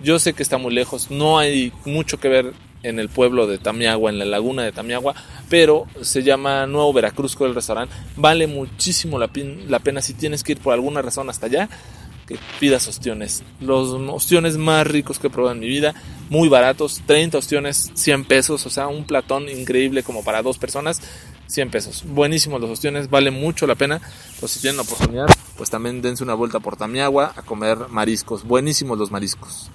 yo 0.04 0.18
sé 0.18 0.34
que 0.34 0.42
está 0.42 0.58
muy 0.58 0.74
lejos, 0.74 1.12
no 1.12 1.38
hay 1.38 1.72
mucho 1.86 2.20
que 2.20 2.28
ver 2.28 2.54
en 2.86 3.00
el 3.00 3.10
pueblo 3.10 3.48
de 3.48 3.58
Tamiagua, 3.58 4.12
en 4.12 4.20
la 4.20 4.26
laguna 4.26 4.64
de 4.64 4.72
Tamiagua, 4.72 5.16
pero 5.50 5.88
se 6.02 6.24
llama 6.24 6.66
Nuevo 6.68 6.94
Veracruz 6.94 7.36
con 7.36 7.50
el 7.50 7.56
restaurante. 7.56 7.94
Vale 8.16 8.48
muchísimo 8.48 9.20
la, 9.20 9.30
la 9.68 9.80
pena 9.80 10.02
si 10.02 10.14
tienes 10.14 10.44
que 10.44 10.54
ir 10.54 10.60
por 10.60 10.74
alguna 10.74 11.02
razón 11.02 11.30
hasta 11.30 11.48
allá 11.48 11.70
que 12.28 12.40
pidas 12.60 12.88
ostiones. 12.88 13.44
Los 13.62 13.90
ostiones 13.90 14.58
más 14.58 14.88
ricos 14.88 15.20
que 15.20 15.28
he 15.28 15.30
probado 15.30 15.54
en 15.54 15.60
mi 15.60 15.68
vida, 15.68 15.94
muy 16.30 16.50
baratos, 16.50 17.02
30 17.06 17.38
ostiones, 17.38 17.92
100 17.94 18.26
pesos, 18.26 18.66
o 18.66 18.70
sea, 18.70 18.88
un 18.88 19.06
platón 19.06 19.48
increíble 19.50 20.04
como 20.04 20.24
para 20.24 20.42
dos 20.42 20.58
personas, 20.58 21.02
100 21.48 21.70
pesos. 21.70 22.04
Buenísimos 22.06 22.60
los 22.62 22.70
ostiones, 22.70 23.10
vale 23.10 23.32
mucho 23.32 23.68
la 23.68 23.76
pena. 23.76 24.02
Pues 24.40 24.54
si 24.54 24.60
tienen 24.60 24.78
la 24.78 24.84
oportunidad, 24.84 25.28
pues 25.58 25.70
también 25.70 26.02
dense 26.02 26.24
una 26.24 26.34
vuelta 26.34 26.60
por 26.60 26.78
Tamiagua 26.78 27.34
a 27.36 27.42
comer 27.44 27.78
mariscos, 27.90 28.44
buenísimos 28.44 28.98
los 28.98 29.12
mariscos. 29.12 29.70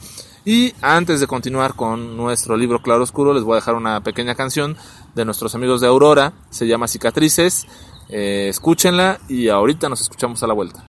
Y 0.45 0.75
antes 0.81 1.21
de 1.21 1.27
continuar 1.27 1.75
con 1.75 2.17
nuestro 2.17 2.57
libro 2.57 2.81
Claro 2.81 3.03
Oscuro, 3.03 3.35
les 3.35 3.43
voy 3.43 3.53
a 3.53 3.57
dejar 3.57 3.75
una 3.75 4.03
pequeña 4.03 4.35
canción 4.35 4.77
de 5.15 5.25
nuestros 5.25 5.55
amigos 5.55 5.81
de 5.81 5.89
Aurora, 5.89 6.33
se 6.51 6.67
llama 6.67 6.89
Cicatrices. 6.89 7.67
Eh, 8.09 8.49
escúchenla 8.49 9.21
y 9.29 9.49
ahorita 9.49 9.89
nos 9.89 10.01
escuchamos 10.01 10.43
a 10.43 10.47
la 10.47 10.55
vuelta. 10.55 10.90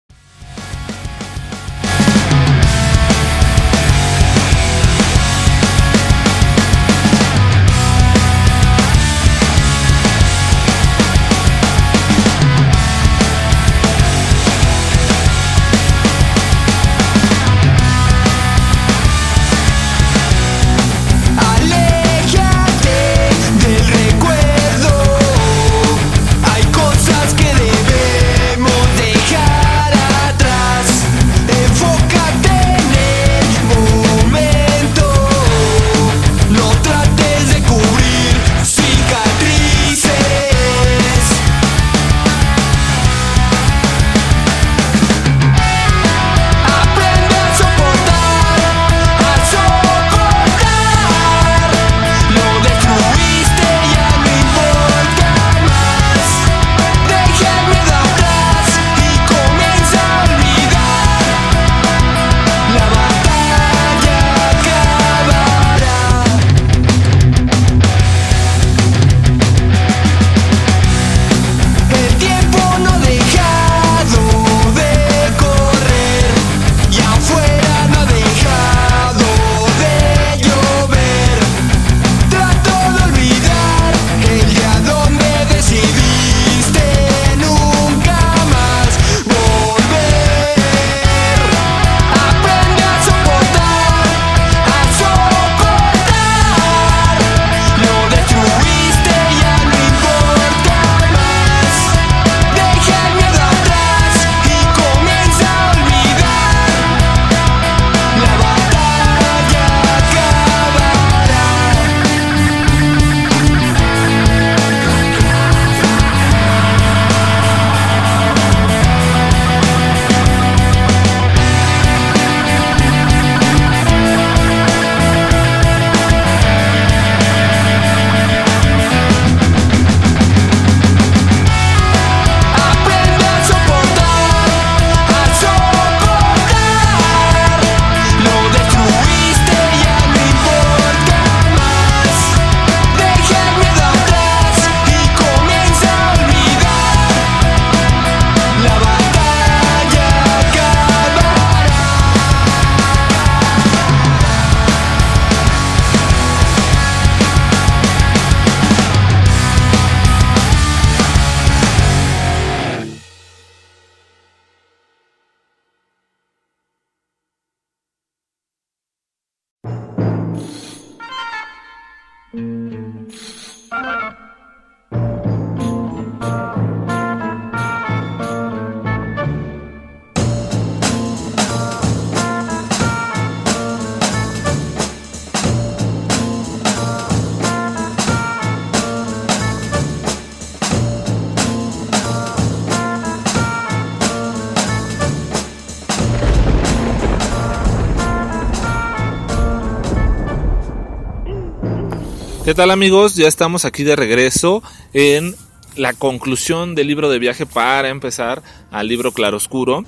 ¿Qué 202.48 202.56
tal 202.56 202.72
amigos? 202.72 203.16
Ya 203.16 203.28
estamos 203.28 203.66
aquí 203.66 203.84
de 203.84 203.98
regreso 203.98 204.64
en 204.94 205.36
la 205.76 205.92
conclusión 205.92 206.76
del 206.76 206.88
libro 206.88 207.10
de 207.10 207.20
viaje 207.20 207.46
para 207.46 207.90
empezar 207.90 208.42
al 208.72 208.88
libro 208.88 209.12
Claroscuro. 209.12 209.84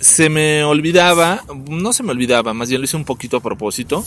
Se 0.00 0.28
me 0.28 0.64
olvidaba, 0.64 1.44
no 1.68 1.92
se 1.92 2.02
me 2.02 2.10
olvidaba, 2.10 2.54
más 2.54 2.70
bien 2.70 2.80
lo 2.80 2.86
hice 2.86 2.96
un 2.96 3.04
poquito 3.04 3.36
a 3.36 3.40
propósito. 3.40 4.04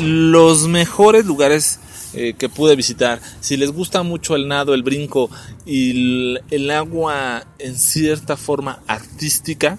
Los 0.00 0.68
mejores 0.68 1.26
lugares 1.26 1.80
eh, 2.14 2.34
que 2.38 2.48
pude 2.48 2.76
visitar. 2.76 3.20
Si 3.40 3.56
les 3.56 3.72
gusta 3.72 4.04
mucho 4.04 4.36
el 4.36 4.46
nado, 4.46 4.74
el 4.74 4.84
brinco 4.84 5.28
y 5.66 6.36
el, 6.52 6.70
agua 6.70 7.44
en 7.58 7.76
cierta 7.76 8.36
forma 8.36 8.78
artística, 8.86 9.76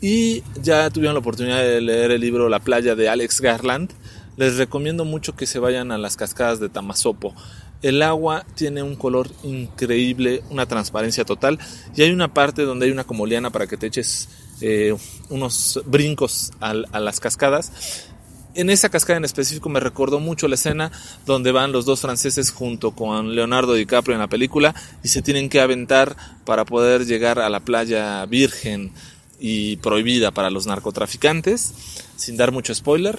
y 0.00 0.44
ya 0.62 0.90
tuvieron 0.90 1.14
la 1.16 1.20
oportunidad 1.20 1.58
de 1.58 1.80
leer 1.80 2.12
el 2.12 2.20
libro 2.20 2.48
La 2.48 2.60
playa 2.60 2.94
de 2.94 3.08
Alex 3.08 3.40
Garland, 3.40 3.90
les 4.36 4.56
recomiendo 4.56 5.04
mucho 5.04 5.34
que 5.34 5.46
se 5.46 5.58
vayan 5.58 5.92
a 5.92 5.98
las 5.98 6.16
cascadas 6.16 6.60
de 6.60 6.68
Tamasopo. 6.68 7.34
El 7.82 8.02
agua 8.02 8.46
tiene 8.54 8.82
un 8.82 8.94
color 8.94 9.28
increíble, 9.42 10.42
una 10.50 10.66
transparencia 10.66 11.24
total 11.24 11.58
y 11.96 12.02
hay 12.02 12.12
una 12.12 12.32
parte 12.32 12.62
donde 12.62 12.86
hay 12.86 12.92
una 12.92 13.04
como 13.04 13.26
liana 13.26 13.50
para 13.50 13.66
que 13.66 13.76
te 13.76 13.88
eches 13.88 14.28
eh, 14.60 14.94
unos 15.30 15.80
brincos 15.86 16.52
a, 16.60 16.70
a 16.70 17.00
las 17.00 17.18
cascadas 17.18 18.08
en 18.54 18.70
esa 18.70 18.88
cascada 18.88 19.16
en 19.16 19.24
específico 19.24 19.68
me 19.68 19.80
recordó 19.80 20.20
mucho 20.20 20.48
la 20.48 20.56
escena 20.56 20.92
donde 21.26 21.52
van 21.52 21.72
los 21.72 21.84
dos 21.84 22.00
franceses 22.00 22.50
junto 22.50 22.92
con 22.92 23.34
Leonardo 23.34 23.74
DiCaprio 23.74 24.14
en 24.14 24.20
la 24.20 24.28
película 24.28 24.74
y 25.02 25.08
se 25.08 25.22
tienen 25.22 25.48
que 25.48 25.60
aventar 25.60 26.16
para 26.44 26.64
poder 26.64 27.06
llegar 27.06 27.38
a 27.38 27.48
la 27.48 27.60
playa 27.60 28.24
virgen 28.26 28.92
y 29.38 29.76
prohibida 29.76 30.30
para 30.30 30.50
los 30.50 30.66
narcotraficantes. 30.66 31.72
Sin 32.16 32.36
dar 32.36 32.52
mucho 32.52 32.74
spoiler, 32.74 33.18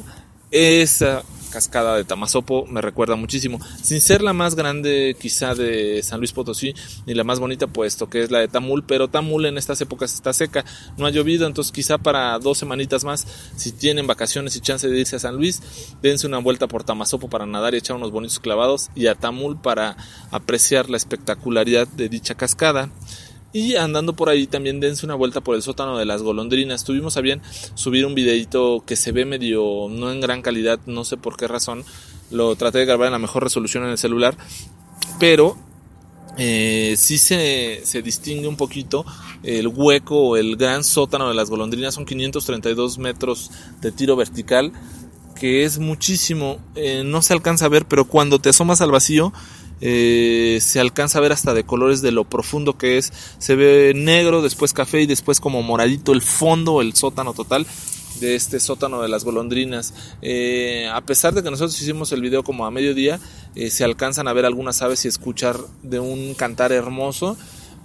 esa 0.53 1.23
cascada 1.51 1.95
de 1.95 2.03
Tamazopo 2.03 2.65
me 2.67 2.81
recuerda 2.81 3.15
muchísimo. 3.15 3.59
Sin 3.81 4.01
ser 4.01 4.21
la 4.21 4.33
más 4.33 4.55
grande 4.55 5.15
quizá 5.19 5.53
de 5.53 6.01
San 6.01 6.19
Luis 6.19 6.31
Potosí, 6.31 6.73
ni 7.05 7.13
la 7.13 7.23
más 7.23 7.39
bonita 7.39 7.67
puesto 7.67 8.09
que 8.09 8.23
es 8.23 8.31
la 8.31 8.39
de 8.39 8.47
Tamul, 8.47 8.83
pero 8.83 9.07
Tamul 9.07 9.45
en 9.45 9.57
estas 9.57 9.79
épocas 9.81 10.13
está 10.13 10.33
seca, 10.33 10.65
no 10.97 11.05
ha 11.05 11.11
llovido, 11.11 11.45
entonces 11.45 11.71
quizá 11.71 11.99
para 11.99 12.37
dos 12.39 12.57
semanitas 12.57 13.03
más, 13.03 13.27
si 13.55 13.71
tienen 13.71 14.07
vacaciones 14.07 14.55
y 14.55 14.61
chance 14.61 14.87
de 14.87 14.99
irse 14.99 15.15
a 15.15 15.19
San 15.19 15.35
Luis, 15.35 15.61
dense 16.01 16.25
una 16.25 16.39
vuelta 16.39 16.67
por 16.67 16.83
Tamazopo 16.83 17.29
para 17.29 17.45
nadar 17.45 17.75
y 17.75 17.77
echar 17.77 17.95
unos 17.95 18.11
bonitos 18.11 18.39
clavados 18.39 18.89
y 18.95 19.05
a 19.05 19.15
Tamul 19.15 19.59
para 19.59 19.95
apreciar 20.31 20.89
la 20.89 20.97
espectacularidad 20.97 21.87
de 21.87 22.09
dicha 22.09 22.35
cascada. 22.35 22.89
Y 23.53 23.75
andando 23.75 24.15
por 24.15 24.29
ahí 24.29 24.47
también 24.47 24.79
dense 24.79 25.05
una 25.05 25.13
vuelta 25.13 25.39
por 25.39 25.55
el 25.55 25.61
sótano 25.61 25.97
de 25.99 26.05
las 26.05 26.23
golondrinas. 26.23 26.83
Tuvimos 26.83 27.17
a 27.17 27.21
bien 27.21 27.39
subir 27.75 28.03
un 28.05 28.15
videito 28.15 28.83
que 28.85 28.95
se 28.95 29.11
ve 29.11 29.25
medio 29.25 29.87
no 29.91 30.11
en 30.11 30.19
gran 30.19 30.41
calidad, 30.41 30.79
no 30.87 31.05
sé 31.05 31.17
por 31.17 31.37
qué 31.37 31.47
razón. 31.47 31.85
Lo 32.31 32.55
traté 32.55 32.79
de 32.79 32.85
grabar 32.85 33.07
en 33.07 33.13
la 33.13 33.19
mejor 33.19 33.43
resolución 33.43 33.83
en 33.83 33.91
el 33.91 33.99
celular. 33.99 34.35
Pero 35.19 35.55
eh, 36.37 36.95
sí 36.97 37.19
se, 37.19 37.81
se, 37.83 38.01
distingue 38.01 38.47
un 38.47 38.57
poquito 38.57 39.05
el 39.43 39.67
hueco 39.67 40.29
o 40.29 40.37
el 40.37 40.57
gran 40.57 40.83
sótano 40.83 41.29
de 41.29 41.35
las 41.35 41.51
golondrinas. 41.51 41.93
Son 41.93 42.05
532 42.05 42.97
metros 42.97 43.51
de 43.81 43.91
tiro 43.91 44.15
vertical, 44.15 44.71
que 45.35 45.63
es 45.63 45.77
muchísimo. 45.77 46.57
Eh, 46.73 47.03
no 47.05 47.21
se 47.21 47.33
alcanza 47.33 47.65
a 47.65 47.69
ver, 47.69 47.85
pero 47.85 48.05
cuando 48.05 48.39
te 48.39 48.49
asomas 48.49 48.81
al 48.81 48.91
vacío 48.91 49.31
eh, 49.85 50.59
se 50.61 50.79
alcanza 50.79 51.17
a 51.17 51.21
ver 51.21 51.33
hasta 51.33 51.53
de 51.53 51.65
colores 51.65 52.01
de 52.01 52.13
lo 52.13 52.23
profundo 52.23 52.77
que 52.77 52.97
es. 52.97 53.11
Se 53.37 53.57
ve 53.57 53.91
negro, 53.93 54.41
después 54.41 54.71
café 54.71 55.01
y 55.01 55.07
después 55.07 55.41
como 55.41 55.61
moradito 55.61 56.13
el 56.13 56.21
fondo, 56.21 56.79
el 56.79 56.95
sótano 56.95 57.33
total 57.33 57.67
de 58.21 58.35
este 58.35 58.61
sótano 58.61 59.01
de 59.01 59.09
las 59.09 59.25
golondrinas. 59.25 59.93
Eh, 60.21 60.89
a 60.89 61.01
pesar 61.01 61.33
de 61.33 61.43
que 61.43 61.51
nosotros 61.51 61.79
hicimos 61.81 62.13
el 62.13 62.21
video 62.21 62.45
como 62.45 62.65
a 62.65 62.71
mediodía, 62.71 63.19
eh, 63.55 63.69
se 63.69 63.83
alcanzan 63.83 64.29
a 64.29 64.33
ver 64.33 64.45
algunas 64.45 64.81
aves 64.81 65.03
y 65.03 65.09
escuchar 65.09 65.57
de 65.81 65.99
un 65.99 66.33
cantar 66.33 66.71
hermoso. 66.71 67.35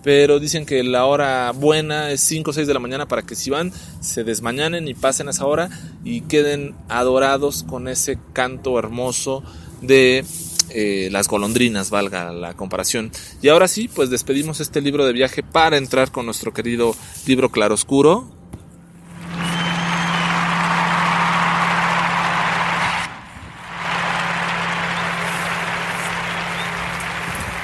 Pero 0.05 0.39
dicen 0.39 0.67
que 0.67 0.85
la 0.85 1.05
hora 1.05 1.51
buena 1.51 2.13
es 2.13 2.21
5 2.21 2.51
o 2.51 2.55
6 2.55 2.69
de 2.69 2.75
la 2.75 2.79
mañana 2.79 3.09
para 3.09 3.23
que 3.23 3.35
si 3.35 3.51
van 3.51 3.73
se 4.01 4.23
desmañanen 4.23 4.87
y 4.87 4.95
pasen 4.95 5.27
a 5.27 5.33
esa 5.33 5.47
hora 5.47 5.69
y 6.05 6.21
queden 6.21 6.77
adorados 6.89 7.65
con 7.65 7.89
ese 7.89 8.21
canto 8.33 8.79
hermoso 8.79 9.43
de 9.83 10.25
eh, 10.71 11.09
las 11.11 11.29
golondrinas, 11.29 11.91
valga 11.91 12.33
la 12.33 12.55
comparación. 12.55 13.11
Y 13.43 13.49
ahora 13.49 13.69
sí, 13.69 13.89
pues 13.89 14.11
despedimos 14.11 14.61
este 14.61 14.81
libro 14.81 15.07
de 15.07 15.13
viaje 15.13 15.43
para 15.43 15.77
entrar 15.77 16.11
con 16.11 16.27
nuestro 16.27 16.53
querido 16.53 16.95
libro 17.27 17.51
claroscuro. 17.51 18.31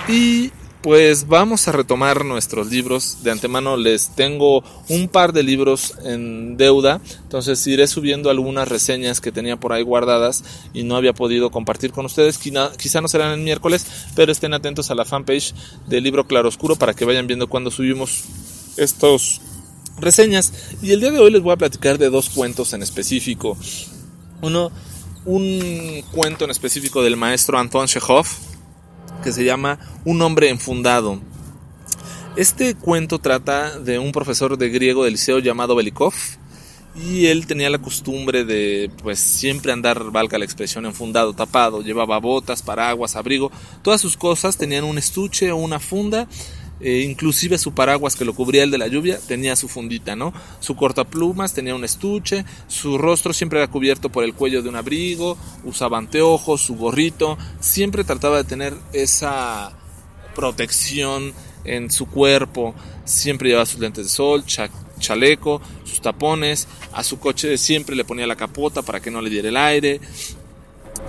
Y 0.08 0.52
pues 0.84 1.28
vamos 1.28 1.66
a 1.66 1.72
retomar 1.72 2.26
nuestros 2.26 2.70
libros. 2.70 3.22
De 3.22 3.30
antemano 3.30 3.78
les 3.78 4.08
tengo 4.08 4.62
un 4.90 5.08
par 5.08 5.32
de 5.32 5.42
libros 5.42 5.94
en 6.04 6.58
deuda, 6.58 7.00
entonces 7.22 7.66
iré 7.66 7.86
subiendo 7.86 8.28
algunas 8.28 8.68
reseñas 8.68 9.22
que 9.22 9.32
tenía 9.32 9.56
por 9.56 9.72
ahí 9.72 9.82
guardadas 9.82 10.44
y 10.74 10.82
no 10.82 10.96
había 10.96 11.14
podido 11.14 11.50
compartir 11.50 11.90
con 11.92 12.04
ustedes. 12.04 12.36
Quizá, 12.36 13.00
no 13.00 13.08
serán 13.08 13.32
el 13.32 13.40
miércoles, 13.40 13.86
pero 14.14 14.30
estén 14.30 14.52
atentos 14.52 14.90
a 14.90 14.94
la 14.94 15.06
fanpage 15.06 15.54
del 15.86 16.04
libro 16.04 16.26
Claroscuro 16.26 16.76
para 16.76 16.92
que 16.92 17.06
vayan 17.06 17.26
viendo 17.26 17.48
cuando 17.48 17.70
subimos 17.70 18.24
estos 18.76 19.40
reseñas. 19.98 20.52
Y 20.82 20.92
el 20.92 21.00
día 21.00 21.12
de 21.12 21.18
hoy 21.18 21.30
les 21.30 21.40
voy 21.40 21.54
a 21.54 21.56
platicar 21.56 21.96
de 21.96 22.10
dos 22.10 22.28
cuentos 22.28 22.74
en 22.74 22.82
específico. 22.82 23.56
Uno, 24.42 24.70
un 25.24 26.04
cuento 26.12 26.44
en 26.44 26.50
específico 26.50 27.02
del 27.02 27.16
maestro 27.16 27.58
Antoine 27.58 27.88
Chekhov 27.88 28.26
que 29.22 29.32
se 29.32 29.44
llama 29.44 29.78
Un 30.04 30.20
hombre 30.22 30.48
enfundado. 30.48 31.20
Este 32.36 32.74
cuento 32.74 33.20
trata 33.20 33.78
de 33.78 33.98
un 33.98 34.12
profesor 34.12 34.58
de 34.58 34.68
griego 34.68 35.04
del 35.04 35.14
liceo 35.14 35.38
llamado 35.38 35.76
Belikov 35.76 36.14
y 36.96 37.26
él 37.26 37.46
tenía 37.46 37.70
la 37.70 37.78
costumbre 37.78 38.44
de 38.44 38.90
pues 39.02 39.18
siempre 39.18 39.72
andar, 39.72 40.10
valga 40.10 40.38
la 40.38 40.44
expresión, 40.44 40.86
enfundado, 40.86 41.32
tapado, 41.32 41.82
llevaba 41.82 42.18
botas, 42.18 42.62
paraguas, 42.62 43.16
abrigo, 43.16 43.50
todas 43.82 44.00
sus 44.00 44.16
cosas 44.16 44.56
tenían 44.56 44.84
un 44.84 44.98
estuche 44.98 45.50
o 45.50 45.56
una 45.56 45.80
funda 45.80 46.28
eh, 46.80 47.06
inclusive 47.08 47.56
su 47.56 47.72
paraguas 47.72 48.16
que 48.16 48.24
lo 48.24 48.34
cubría 48.34 48.64
el 48.64 48.70
de 48.70 48.78
la 48.78 48.88
lluvia 48.88 49.18
tenía 49.26 49.54
su 49.56 49.68
fundita, 49.68 50.16
¿no? 50.16 50.34
Su 50.60 50.74
cortaplumas 50.74 51.54
tenía 51.54 51.74
un 51.74 51.84
estuche, 51.84 52.44
su 52.66 52.98
rostro 52.98 53.32
siempre 53.32 53.60
era 53.60 53.70
cubierto 53.70 54.10
por 54.10 54.24
el 54.24 54.34
cuello 54.34 54.62
de 54.62 54.68
un 54.68 54.76
abrigo, 54.76 55.38
usaba 55.64 55.98
anteojos, 55.98 56.60
su 56.60 56.76
gorrito, 56.76 57.38
siempre 57.60 58.04
trataba 58.04 58.38
de 58.38 58.44
tener 58.44 58.74
esa 58.92 59.72
protección 60.34 61.32
en 61.64 61.90
su 61.90 62.06
cuerpo, 62.06 62.74
siempre 63.04 63.48
llevaba 63.48 63.66
sus 63.66 63.80
lentes 63.80 64.04
de 64.04 64.10
sol, 64.10 64.44
chaleco, 64.98 65.62
sus 65.84 66.00
tapones, 66.00 66.66
a 66.92 67.02
su 67.04 67.18
coche 67.18 67.56
siempre 67.56 67.96
le 67.96 68.04
ponía 68.04 68.26
la 68.26 68.36
capota 68.36 68.82
para 68.82 69.00
que 69.00 69.10
no 69.10 69.22
le 69.22 69.30
diera 69.30 69.48
el 69.48 69.56
aire, 69.56 70.00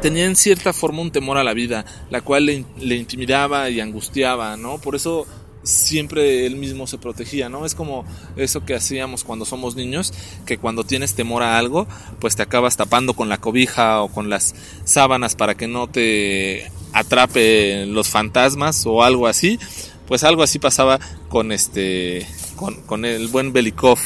tenía 0.01 0.25
en 0.25 0.35
cierta 0.35 0.73
forma 0.73 1.01
un 1.01 1.11
temor 1.11 1.37
a 1.37 1.43
la 1.43 1.53
vida, 1.53 1.85
la 2.09 2.21
cual 2.21 2.45
le, 2.45 2.65
le, 2.79 2.95
intimidaba 2.95 3.69
y 3.69 3.79
angustiaba, 3.79 4.55
¿no? 4.57 4.77
Por 4.77 4.95
eso 4.95 5.25
siempre 5.65 6.45
él 6.45 6.55
mismo 6.55 6.87
se 6.87 6.97
protegía, 6.97 7.49
¿no? 7.49 7.65
Es 7.65 7.75
como 7.75 8.05
eso 8.37 8.63
que 8.63 8.75
hacíamos 8.75 9.23
cuando 9.23 9.45
somos 9.45 9.75
niños, 9.75 10.13
que 10.45 10.57
cuando 10.57 10.83
tienes 10.83 11.15
temor 11.15 11.43
a 11.43 11.57
algo, 11.57 11.87
pues 12.19 12.35
te 12.35 12.43
acabas 12.43 12.77
tapando 12.77 13.13
con 13.13 13.27
la 13.27 13.39
cobija 13.39 14.01
o 14.01 14.09
con 14.09 14.29
las 14.29 14.55
sábanas 14.85 15.35
para 15.35 15.55
que 15.55 15.67
no 15.67 15.87
te 15.87 16.71
atrape 16.93 17.85
los 17.87 18.07
fantasmas 18.09 18.85
o 18.85 19.03
algo 19.03 19.27
así. 19.27 19.59
Pues 20.07 20.23
algo 20.23 20.43
así 20.43 20.59
pasaba 20.59 20.99
con 21.29 21.51
este, 21.51 22.27
con, 22.55 23.05
el 23.05 23.27
buen 23.27 23.51
Belikov. 23.51 23.97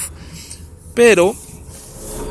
Pero 0.96 1.36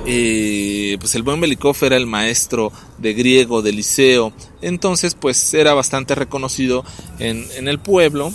eh, 0.07 0.97
pues 1.01 1.15
el 1.15 1.23
buen 1.23 1.41
Belikov 1.41 1.77
era 1.83 1.97
el 1.97 2.07
maestro 2.07 2.73
de 2.97 3.13
griego 3.13 3.61
del 3.63 3.77
liceo, 3.77 4.33
entonces 4.61 5.15
pues 5.15 5.55
era 5.55 5.73
bastante 5.75 6.15
reconocido 6.15 6.85
en, 7.19 7.47
en 7.57 7.69
el 7.69 7.79
pueblo 7.79 8.33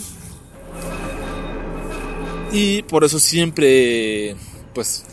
y 2.53 2.83
por 2.83 3.03
eso 3.03 3.19
siempre 3.19 4.35
pues 4.73 5.03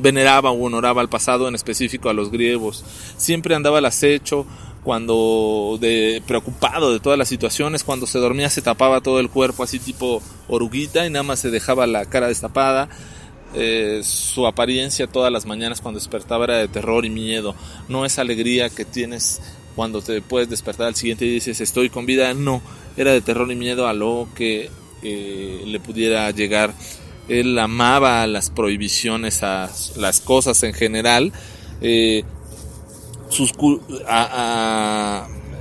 veneraba 0.00 0.50
o 0.50 0.62
honoraba 0.64 1.00
al 1.00 1.08
pasado, 1.08 1.48
en 1.48 1.54
específico 1.54 2.10
a 2.10 2.12
los 2.12 2.30
griegos. 2.30 2.84
Siempre 3.16 3.54
andaba 3.54 3.78
al 3.78 3.86
acecho, 3.86 4.46
cuando 4.82 5.78
de 5.80 6.22
preocupado 6.26 6.92
de 6.92 7.00
todas 7.00 7.18
las 7.18 7.28
situaciones, 7.28 7.84
cuando 7.84 8.06
se 8.06 8.18
dormía 8.18 8.50
se 8.50 8.62
tapaba 8.62 9.00
todo 9.00 9.20
el 9.20 9.30
cuerpo 9.30 9.62
así 9.62 9.78
tipo 9.78 10.20
oruguita 10.48 11.06
y 11.06 11.10
nada 11.10 11.22
más 11.22 11.38
se 11.38 11.50
dejaba 11.50 11.86
la 11.86 12.04
cara 12.06 12.28
destapada. 12.28 12.88
Eh, 13.54 14.00
su 14.02 14.46
apariencia 14.46 15.06
todas 15.06 15.30
las 15.30 15.44
mañanas 15.44 15.82
cuando 15.82 16.00
despertaba 16.00 16.44
era 16.44 16.56
de 16.56 16.68
terror 16.68 17.04
y 17.04 17.10
miedo, 17.10 17.54
no 17.86 18.06
es 18.06 18.18
alegría 18.18 18.70
que 18.70 18.86
tienes 18.86 19.42
cuando 19.76 20.00
te 20.00 20.22
puedes 20.22 20.48
despertar 20.48 20.86
al 20.86 20.94
siguiente 20.94 21.26
y 21.26 21.30
dices 21.30 21.60
estoy 21.60 21.90
con 21.90 22.06
vida, 22.06 22.32
no, 22.32 22.62
era 22.96 23.12
de 23.12 23.20
terror 23.20 23.52
y 23.52 23.54
miedo 23.54 23.86
a 23.86 23.92
lo 23.92 24.26
que 24.34 24.70
le 25.02 25.80
pudiera 25.80 26.30
llegar. 26.30 26.74
Él 27.28 27.58
amaba 27.58 28.26
las 28.26 28.50
prohibiciones 28.50 29.42
a 29.42 29.70
las 29.96 30.20
cosas 30.20 30.62
en 30.62 30.74
general. 30.74 31.32
Eh, 31.80 32.24
sus, 33.28 33.52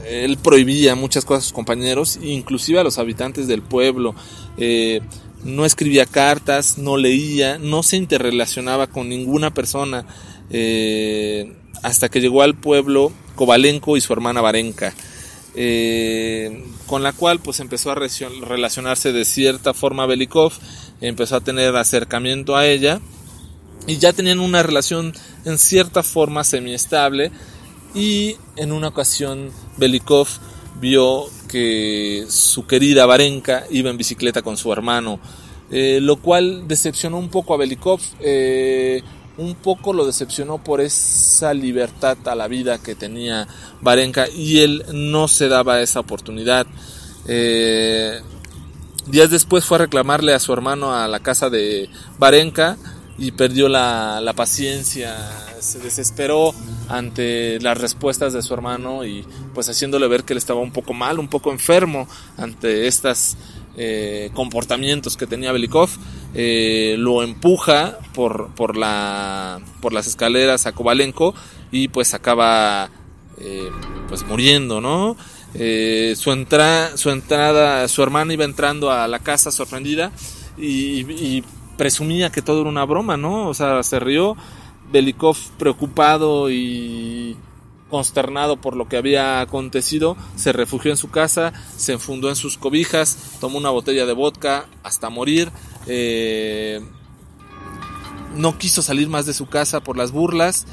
él 0.10 0.38
prohibía 0.38 0.96
muchas 0.96 1.24
cosas 1.24 1.44
a 1.44 1.48
sus 1.48 1.54
compañeros, 1.54 2.20
inclusive 2.22 2.80
a 2.80 2.84
los 2.84 2.98
habitantes 2.98 3.48
del 3.48 3.62
pueblo. 3.62 4.16
Eh, 4.58 5.02
no 5.44 5.66
escribía 5.66 6.06
cartas, 6.06 6.78
no 6.78 6.98
leía, 6.98 7.58
no 7.58 7.84
se 7.84 7.98
interrelacionaba 7.98 8.88
con 8.88 9.10
ninguna 9.10 9.54
persona, 9.54 10.06
eh, 10.50 11.54
hasta 11.82 12.10
que 12.10 12.22
llegó 12.22 12.44
al 12.44 12.56
pueblo 12.56 13.12
Kovalenko 13.36 13.98
y 13.98 14.02
su 14.02 14.14
hermana 14.14 14.42
Varenka. 14.42 14.94
Eh, 15.54 16.64
con 16.88 17.04
la 17.04 17.12
cual 17.12 17.40
pues 17.40 17.60
empezó 17.60 17.92
a 17.92 17.96
relacionarse 17.96 19.12
de 19.12 19.26
cierta 19.26 19.74
forma 19.74 20.06
Belikov, 20.06 20.54
empezó 21.02 21.36
a 21.36 21.42
tener 21.42 21.76
acercamiento 21.76 22.56
a 22.56 22.66
ella 22.66 23.02
y 23.86 23.98
ya 23.98 24.14
tenían 24.14 24.40
una 24.40 24.64
relación 24.64 25.14
en 25.44 25.58
cierta 25.58 26.04
forma 26.04 26.44
semiestable 26.44 27.32
y 27.94 28.38
en 28.56 28.72
una 28.72 28.90
ocasión 28.90 29.52
Belikov 29.78 30.28
vio 30.80 31.26
que 31.50 32.26
su 32.30 32.66
querida 32.66 33.06
Varenka 33.06 33.66
iba 33.70 33.90
en 33.90 33.98
bicicleta 33.98 34.42
con 34.42 34.56
su 34.56 34.72
hermano, 34.72 35.20
eh, 35.70 36.00
lo 36.02 36.18
cual 36.18 36.68
decepcionó 36.68 37.18
un 37.18 37.30
poco 37.30 37.54
a 37.54 37.58
Belikov, 37.58 38.00
eh, 38.22 39.04
un 39.42 39.56
poco 39.56 39.94
lo 39.94 40.06
decepcionó 40.06 40.64
por 40.64 40.82
esa 40.82 41.54
libertad 41.54 42.18
a 42.26 42.36
la 42.36 42.48
vida 42.48 42.78
que 42.78 42.96
tenía 42.96 43.48
Varenka 43.82 44.30
y 44.30 44.60
él 44.60 44.86
no 44.94 45.28
se 45.28 45.48
daba 45.48 45.82
esa 45.82 46.00
oportunidad. 46.00 46.68
Eh, 47.28 48.22
días 49.08 49.30
después 49.30 49.66
fue 49.66 49.78
a 49.78 49.80
reclamarle 49.80 50.34
a 50.34 50.40
su 50.40 50.54
hermano 50.54 50.94
a 50.94 51.08
la 51.08 51.20
casa 51.20 51.50
de 51.50 51.90
Varenka 52.20 52.78
y 53.18 53.32
perdió 53.32 53.68
la, 53.68 54.20
la, 54.22 54.34
paciencia, 54.34 55.16
se 55.60 55.80
desesperó 55.80 56.54
ante 56.88 57.60
las 57.60 57.78
respuestas 57.78 58.34
de 58.34 58.42
su 58.42 58.54
hermano 58.54 59.06
y 59.06 59.26
pues 59.54 59.70
haciéndole 59.70 60.08
ver 60.08 60.24
que 60.24 60.34
él 60.34 60.38
estaba 60.38 60.60
un 60.60 60.72
poco 60.72 60.94
mal, 60.94 61.20
un 61.20 61.28
poco 61.28 61.52
enfermo 61.52 62.08
ante 62.38 62.88
estos 62.88 63.36
eh, 63.78 64.30
comportamientos 64.34 65.18
que 65.18 65.28
tenía 65.28 65.52
Belikov, 65.52 65.90
eh, 66.34 66.96
lo 66.98 67.24
empuja 67.24 68.00
por, 68.14 68.50
por, 68.56 68.78
la, 68.78 69.60
por 69.82 69.94
las 69.94 70.08
escaleras 70.08 70.66
a 70.66 70.74
Kovalenko 70.74 71.34
y 71.72 71.88
pues 71.88 72.14
acaba 72.14 72.90
eh, 73.40 73.70
pues 74.08 74.24
muriendo, 74.24 74.82
¿no? 74.82 75.16
su, 75.54 76.32
entra, 76.32 76.96
su 76.96 77.10
entrada, 77.10 77.86
su 77.90 78.02
hermana 78.02 78.34
iba 78.34 78.46
entrando 78.46 78.90
a 78.90 79.08
la 79.08 79.20
casa 79.20 79.52
sorprendida 79.52 80.12
y, 80.58 81.02
y 81.12 81.44
presumía 81.78 82.32
que 82.32 82.42
todo 82.42 82.62
era 82.62 82.70
una 82.70 82.86
broma, 82.86 83.18
¿no? 83.18 83.50
O 83.50 83.54
sea, 83.54 83.84
se 83.84 84.00
rió. 84.00 84.38
Belikov 84.92 85.38
preocupado 85.58 86.52
y 86.52 87.38
consternado 87.92 88.60
por 88.60 88.76
lo 88.76 88.88
que 88.90 88.98
había 88.98 89.42
acontecido, 89.42 90.18
se 90.36 90.52
refugió 90.52 90.90
en 90.90 90.98
su 90.98 91.12
casa, 91.12 91.54
se 91.78 91.94
enfundó 91.94 92.30
en 92.30 92.36
sus 92.36 92.58
cobijas, 92.58 93.18
tomó 93.40 93.60
una 93.60 93.70
botella 93.70 94.08
de 94.08 94.14
vodka 94.14 94.66
hasta 94.82 95.10
morir. 95.10 95.52
Eh, 95.86 96.82
no 98.36 98.58
quiso 98.58 98.82
salir 98.82 99.10
más 99.10 99.28
de 99.28 99.34
su 99.34 99.48
casa 99.48 99.82
por 99.82 99.98
las 99.98 100.12
burlas 100.12 100.66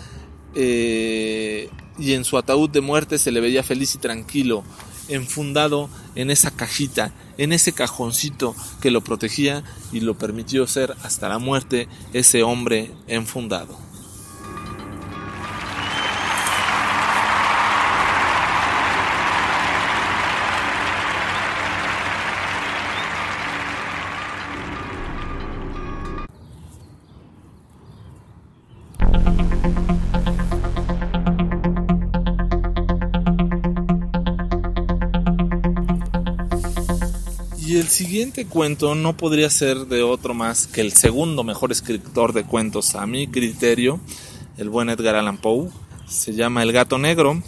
eh, 0.55 1.69
y 1.99 2.15
en 2.15 2.25
su 2.25 2.39
ataúd 2.39 2.71
de 2.71 2.81
muerte 2.81 3.19
se 3.19 3.33
le 3.33 3.41
veía 3.41 3.63
feliz 3.63 3.95
y 3.97 3.99
tranquilo 3.99 4.65
enfundado 5.09 5.89
en 6.15 6.31
esa 6.31 6.51
cajita, 6.51 7.13
en 7.39 7.53
ese 7.53 7.73
cajoncito 7.73 8.55
que 8.81 8.91
lo 8.91 9.03
protegía 9.03 9.65
y 9.93 10.01
lo 10.01 10.17
permitió 10.17 10.67
ser 10.67 10.95
hasta 11.03 11.29
la 11.29 11.39
muerte 11.39 11.89
ese 12.13 12.43
hombre 12.43 12.93
enfundado. 13.07 13.88
El 37.77 37.89
siguiente 37.89 38.47
cuento 38.47 38.95
no 38.95 39.17
podría 39.17 39.51
ser 39.51 39.87
de 39.87 40.03
otro 40.03 40.33
más 40.33 40.67
que 40.67 40.81
el 40.81 40.93
segundo 40.93 41.45
mejor 41.45 41.71
escritor 41.71 42.33
de 42.33 42.45
cuentos 42.45 42.95
a 42.95 43.07
mi 43.07 43.27
criterio, 43.27 44.01
el 44.57 44.71
buen 44.71 44.89
Edgar 44.89 45.17
Allan 45.17 45.37
Poe. 45.37 45.69
Se 46.09 46.33
llama 46.33 46.63
El 46.63 46.73
gato 46.73 46.97
negro. 46.97 47.43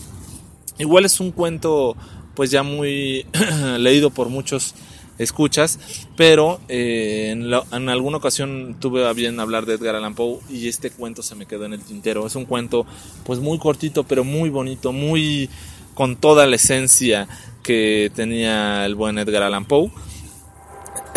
Igual 0.79 1.07
es 1.07 1.21
un 1.21 1.31
cuento 1.33 1.97
pues 2.35 2.51
ya 2.51 2.63
muy 2.63 3.25
leído 3.79 4.11
por 4.11 4.29
muchos 4.29 4.75
escuchas, 5.17 5.79
pero 6.17 6.61
eh, 6.69 7.29
en, 7.31 7.51
en, 7.73 7.89
alguna 7.89 8.19
ocasión 8.19 8.77
tuve 8.79 9.07
a 9.07 9.13
bien 9.13 9.41
hablar 9.41 9.65
de 9.65 9.75
Edgar 9.75 9.95
Allan 9.95 10.15
Poe 10.15 10.41
y 10.51 10.69
este 10.69 10.91
cuento 10.91 11.23
se 11.23 11.35
me 11.35 11.47
quedó 11.47 11.65
en 11.65 11.73
el 11.73 11.83
tintero. 11.83 12.27
Es 12.27 12.37
un 12.37 12.45
cuento 12.45 12.85
pues 13.25 13.39
muy 13.39 13.59
cortito, 13.59 14.05
pero 14.05 14.25
muy 14.25 14.51
bonito, 14.51 14.93
muy 14.93 15.49
con 15.95 16.17
toda 16.17 16.47
la 16.47 16.57
esencia 16.57 17.29
que 17.63 18.11
tenía 18.15 18.85
el 18.87 18.95
buen 18.95 19.19
Edgar 19.19 19.45
Allan 19.45 19.65
Poe. 19.65 19.91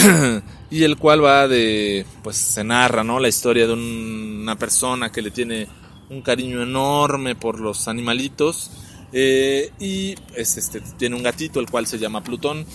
y 0.71 0.83
el 0.83 0.97
cual 0.97 1.23
va 1.23 1.47
de, 1.47 2.05
pues 2.23 2.37
se 2.37 2.63
narra, 2.63 3.03
¿no? 3.03 3.19
La 3.19 3.29
historia 3.29 3.67
de 3.67 3.73
una 3.73 4.57
persona 4.57 5.11
que 5.11 5.21
le 5.21 5.31
tiene 5.31 5.67
un 6.09 6.21
cariño 6.21 6.61
enorme 6.61 7.35
por 7.35 7.59
los 7.59 7.87
animalitos 7.87 8.71
eh, 9.11 9.71
y 9.79 10.15
este, 10.35 10.81
tiene 10.97 11.15
un 11.15 11.23
gatito 11.23 11.59
el 11.59 11.69
cual 11.69 11.87
se 11.87 11.99
llama 11.99 12.23
Plutón. 12.23 12.65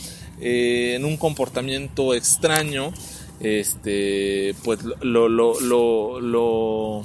Eh, 0.41 0.95
en 0.97 1.05
un 1.05 1.17
comportamiento 1.17 2.15
extraño 2.15 2.93
este 3.41 4.55
pues 4.65 4.81
lo, 5.01 5.29
lo, 5.29 5.61
lo, 5.61 6.21
lo, 6.21 7.05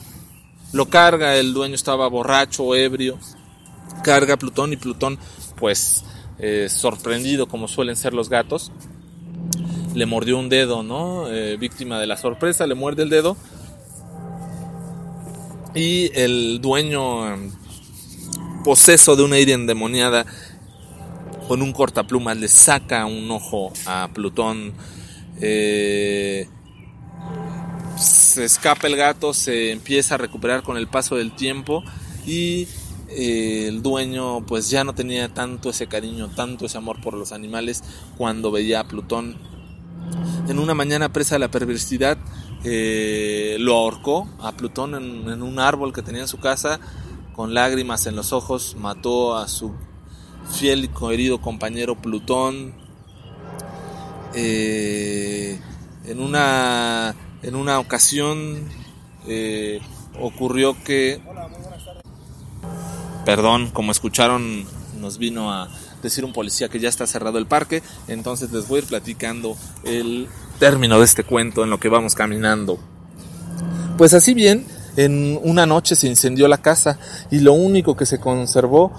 lo 0.71 0.89
carga. 0.89 1.35
El 1.35 1.53
dueño 1.53 1.75
estaba 1.75 2.07
borracho 2.07 2.75
ebrio. 2.75 3.17
Carga 4.03 4.37
Plutón 4.37 4.73
y 4.73 4.77
Plutón 4.77 5.17
pues 5.57 6.03
eh, 6.39 6.67
sorprendido 6.69 7.47
como 7.47 7.67
suelen 7.67 7.95
ser 7.95 8.13
los 8.13 8.29
gatos 8.29 8.71
le 9.93 10.05
mordió 10.05 10.37
un 10.37 10.49
dedo, 10.49 10.83
¿no? 10.83 11.29
Eh, 11.29 11.57
víctima 11.57 11.99
de 11.99 12.07
la 12.07 12.17
sorpresa, 12.17 12.67
le 12.67 12.75
muerde 12.75 13.03
el 13.03 13.09
dedo. 13.09 13.37
Y 15.75 16.11
el 16.13 16.59
dueño, 16.61 17.33
em, 17.33 17.51
poseso 18.63 19.15
de 19.15 19.23
una 19.23 19.39
ira 19.39 19.53
endemoniada, 19.53 20.25
con 21.47 21.61
un 21.61 21.73
cortaplumas 21.73 22.37
le 22.37 22.47
saca 22.47 23.05
un 23.05 23.29
ojo 23.29 23.73
a 23.85 24.09
Plutón. 24.13 24.73
Eh, 25.41 26.47
se 27.97 28.45
escapa 28.45 28.87
el 28.87 28.95
gato, 28.95 29.33
se 29.33 29.71
empieza 29.71 30.15
a 30.15 30.17
recuperar 30.17 30.63
con 30.63 30.77
el 30.77 30.87
paso 30.87 31.15
del 31.15 31.35
tiempo 31.35 31.83
y 32.25 32.67
eh, 33.09 33.67
el 33.67 33.83
dueño 33.83 34.45
pues 34.45 34.69
ya 34.69 34.83
no 34.83 34.95
tenía 34.95 35.29
tanto 35.33 35.69
ese 35.69 35.87
cariño, 35.87 36.29
tanto 36.29 36.65
ese 36.65 36.77
amor 36.77 37.01
por 37.01 37.13
los 37.13 37.31
animales 37.31 37.83
cuando 38.17 38.51
veía 38.51 38.79
a 38.79 38.87
Plutón 38.87 39.37
en 40.47 40.59
una 40.59 40.73
mañana 40.73 41.11
presa 41.11 41.35
de 41.35 41.39
la 41.39 41.51
perversidad, 41.51 42.17
eh, 42.63 43.57
lo 43.59 43.75
ahorcó 43.75 44.27
a 44.39 44.53
Plutón 44.53 44.95
en, 44.95 45.41
un 45.41 45.59
árbol 45.59 45.93
que 45.93 46.01
tenía 46.01 46.21
en 46.21 46.27
su 46.27 46.39
casa, 46.39 46.79
con 47.35 47.53
lágrimas 47.53 48.05
en 48.07 48.15
los 48.15 48.31
ojos, 48.33 48.75
mató 48.79 49.35
a 49.35 49.47
su 49.47 49.73
fiel 50.51 50.85
y 50.85 51.13
herido 51.13 51.41
compañero 51.41 51.95
Plutón. 51.95 52.73
Eh, 54.35 55.59
en, 56.05 56.19
una, 56.19 57.15
en 57.41 57.55
una 57.55 57.79
ocasión 57.79 58.69
eh, 59.27 59.79
ocurrió 60.19 60.75
que, 60.83 61.21
perdón, 63.25 63.69
como 63.71 63.91
escucharon, 63.91 64.65
nos 64.99 65.17
vino 65.17 65.51
a 65.51 65.69
decir 66.03 66.25
un 66.25 66.33
policía 66.33 66.69
que 66.69 66.79
ya 66.79 66.89
está 66.89 67.07
cerrado 67.07 67.37
el 67.37 67.47
parque, 67.47 67.81
entonces 68.07 68.51
les 68.51 68.67
voy 68.67 68.79
a 68.79 68.81
ir 68.83 68.87
platicando 68.87 69.57
el 69.83 70.27
término 70.59 70.99
de 70.99 71.05
este 71.05 71.23
cuento 71.23 71.63
en 71.63 71.69
lo 71.69 71.79
que 71.79 71.89
vamos 71.89 72.15
caminando. 72.15 72.79
Pues 73.97 74.13
así 74.13 74.33
bien, 74.33 74.65
en 74.97 75.39
una 75.43 75.65
noche 75.65 75.95
se 75.95 76.07
incendió 76.07 76.47
la 76.47 76.61
casa 76.61 76.99
y 77.31 77.39
lo 77.39 77.53
único 77.53 77.95
que 77.95 78.05
se 78.05 78.19
conservó 78.19 78.91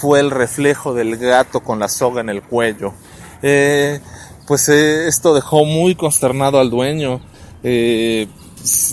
fue 0.00 0.20
el 0.20 0.30
reflejo 0.30 0.94
del 0.94 1.16
gato 1.16 1.60
con 1.60 1.78
la 1.78 1.88
soga 1.88 2.20
en 2.20 2.28
el 2.28 2.42
cuello. 2.42 2.94
Eh, 3.42 4.00
pues 4.46 4.68
eh, 4.68 5.08
esto 5.08 5.34
dejó 5.34 5.64
muy 5.64 5.94
consternado 5.94 6.58
al 6.58 6.70
dueño. 6.70 7.20
Eh, 7.62 8.28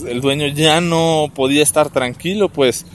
el 0.08 0.22
dueño 0.22 0.48
ya 0.48 0.82
no 0.82 1.32
podía 1.34 1.64
estar 1.64 1.90
tranquilo, 1.90 2.50
pues 2.50 2.86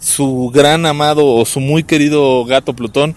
su 0.00 0.50
gran 0.52 0.84
amado 0.86 1.26
o 1.26 1.44
su 1.44 1.60
muy 1.60 1.84
querido 1.84 2.44
gato 2.44 2.74
Plutón 2.74 3.14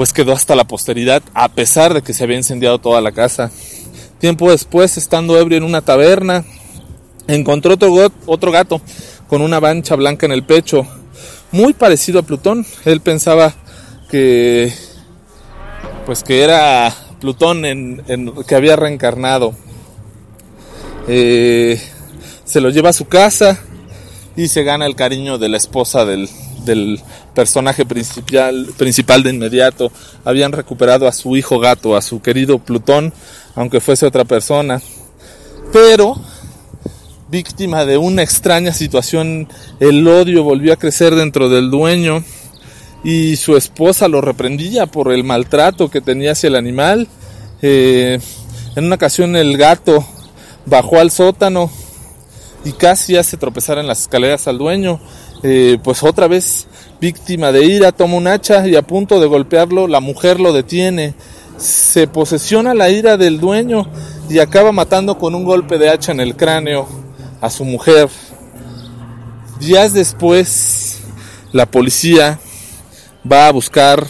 pues 0.00 0.14
quedó 0.14 0.32
hasta 0.32 0.56
la 0.56 0.64
posteridad, 0.64 1.22
a 1.34 1.50
pesar 1.50 1.92
de 1.92 2.00
que 2.00 2.14
se 2.14 2.24
había 2.24 2.38
incendiado 2.38 2.78
toda 2.78 3.02
la 3.02 3.12
casa. 3.12 3.50
Tiempo 4.18 4.50
después, 4.50 4.96
estando 4.96 5.38
ebrio 5.38 5.58
en 5.58 5.62
una 5.62 5.82
taberna, 5.82 6.42
encontró 7.28 7.74
otro, 7.74 8.10
otro 8.24 8.50
gato 8.50 8.80
con 9.28 9.42
una 9.42 9.60
mancha 9.60 9.96
blanca 9.96 10.24
en 10.24 10.32
el 10.32 10.42
pecho. 10.42 10.86
muy 11.52 11.74
parecido 11.74 12.20
a 12.20 12.22
Plutón. 12.22 12.64
Él 12.86 13.02
pensaba 13.02 13.52
que 14.10 14.72
pues 16.06 16.22
que 16.22 16.44
era 16.44 16.96
Plutón 17.20 17.66
en, 17.66 18.02
que 18.48 18.54
había 18.54 18.76
reencarnado. 18.76 19.52
Eh, 21.08 21.78
se 22.44 22.62
lo 22.62 22.70
lleva 22.70 22.88
a 22.88 22.94
su 22.94 23.04
casa 23.06 23.60
y 24.34 24.48
se 24.48 24.62
gana 24.62 24.86
el 24.86 24.96
cariño 24.96 25.36
de 25.36 25.50
la 25.50 25.58
esposa 25.58 26.06
del, 26.06 26.26
del 26.70 27.00
personaje 27.34 27.84
principal, 27.84 28.68
principal 28.76 29.22
de 29.22 29.30
inmediato. 29.30 29.90
Habían 30.24 30.52
recuperado 30.52 31.06
a 31.06 31.12
su 31.12 31.36
hijo 31.36 31.58
gato, 31.58 31.96
a 31.96 32.02
su 32.02 32.22
querido 32.22 32.58
Plutón, 32.58 33.12
aunque 33.54 33.80
fuese 33.80 34.06
otra 34.06 34.24
persona. 34.24 34.80
Pero, 35.72 36.16
víctima 37.28 37.84
de 37.84 37.96
una 37.98 38.22
extraña 38.22 38.72
situación, 38.72 39.48
el 39.80 40.06
odio 40.06 40.42
volvió 40.42 40.72
a 40.72 40.76
crecer 40.76 41.14
dentro 41.14 41.48
del 41.48 41.70
dueño 41.70 42.24
y 43.02 43.36
su 43.36 43.56
esposa 43.56 44.08
lo 44.08 44.20
reprendía 44.20 44.86
por 44.86 45.12
el 45.12 45.24
maltrato 45.24 45.90
que 45.90 46.00
tenía 46.00 46.32
hacia 46.32 46.48
el 46.48 46.56
animal. 46.56 47.08
Eh, 47.62 48.18
en 48.76 48.84
una 48.84 48.96
ocasión 48.96 49.36
el 49.36 49.56
gato 49.56 50.04
bajó 50.66 50.98
al 50.98 51.10
sótano 51.10 51.70
y 52.64 52.72
casi 52.72 53.16
hace 53.16 53.36
tropezar 53.36 53.78
en 53.78 53.86
las 53.86 54.02
escaleras 54.02 54.46
al 54.48 54.58
dueño. 54.58 55.00
Eh, 55.42 55.78
pues 55.82 56.02
otra 56.02 56.28
vez 56.28 56.66
víctima 57.00 57.50
de 57.50 57.64
ira, 57.64 57.92
toma 57.92 58.16
un 58.16 58.26
hacha 58.26 58.66
y 58.68 58.76
a 58.76 58.82
punto 58.82 59.20
de 59.20 59.26
golpearlo, 59.26 59.86
la 59.86 60.00
mujer 60.00 60.40
lo 60.40 60.52
detiene. 60.52 61.14
Se 61.56 62.06
posesiona 62.06 62.74
la 62.74 62.90
ira 62.90 63.16
del 63.16 63.40
dueño 63.40 63.86
y 64.28 64.38
acaba 64.38 64.72
matando 64.72 65.18
con 65.18 65.34
un 65.34 65.44
golpe 65.44 65.78
de 65.78 65.90
hacha 65.90 66.12
en 66.12 66.20
el 66.20 66.36
cráneo 66.36 66.88
a 67.40 67.50
su 67.50 67.64
mujer. 67.64 68.08
Días 69.60 69.92
después, 69.92 71.00
la 71.52 71.66
policía 71.66 72.38
va 73.30 73.48
a 73.48 73.52
buscar 73.52 74.06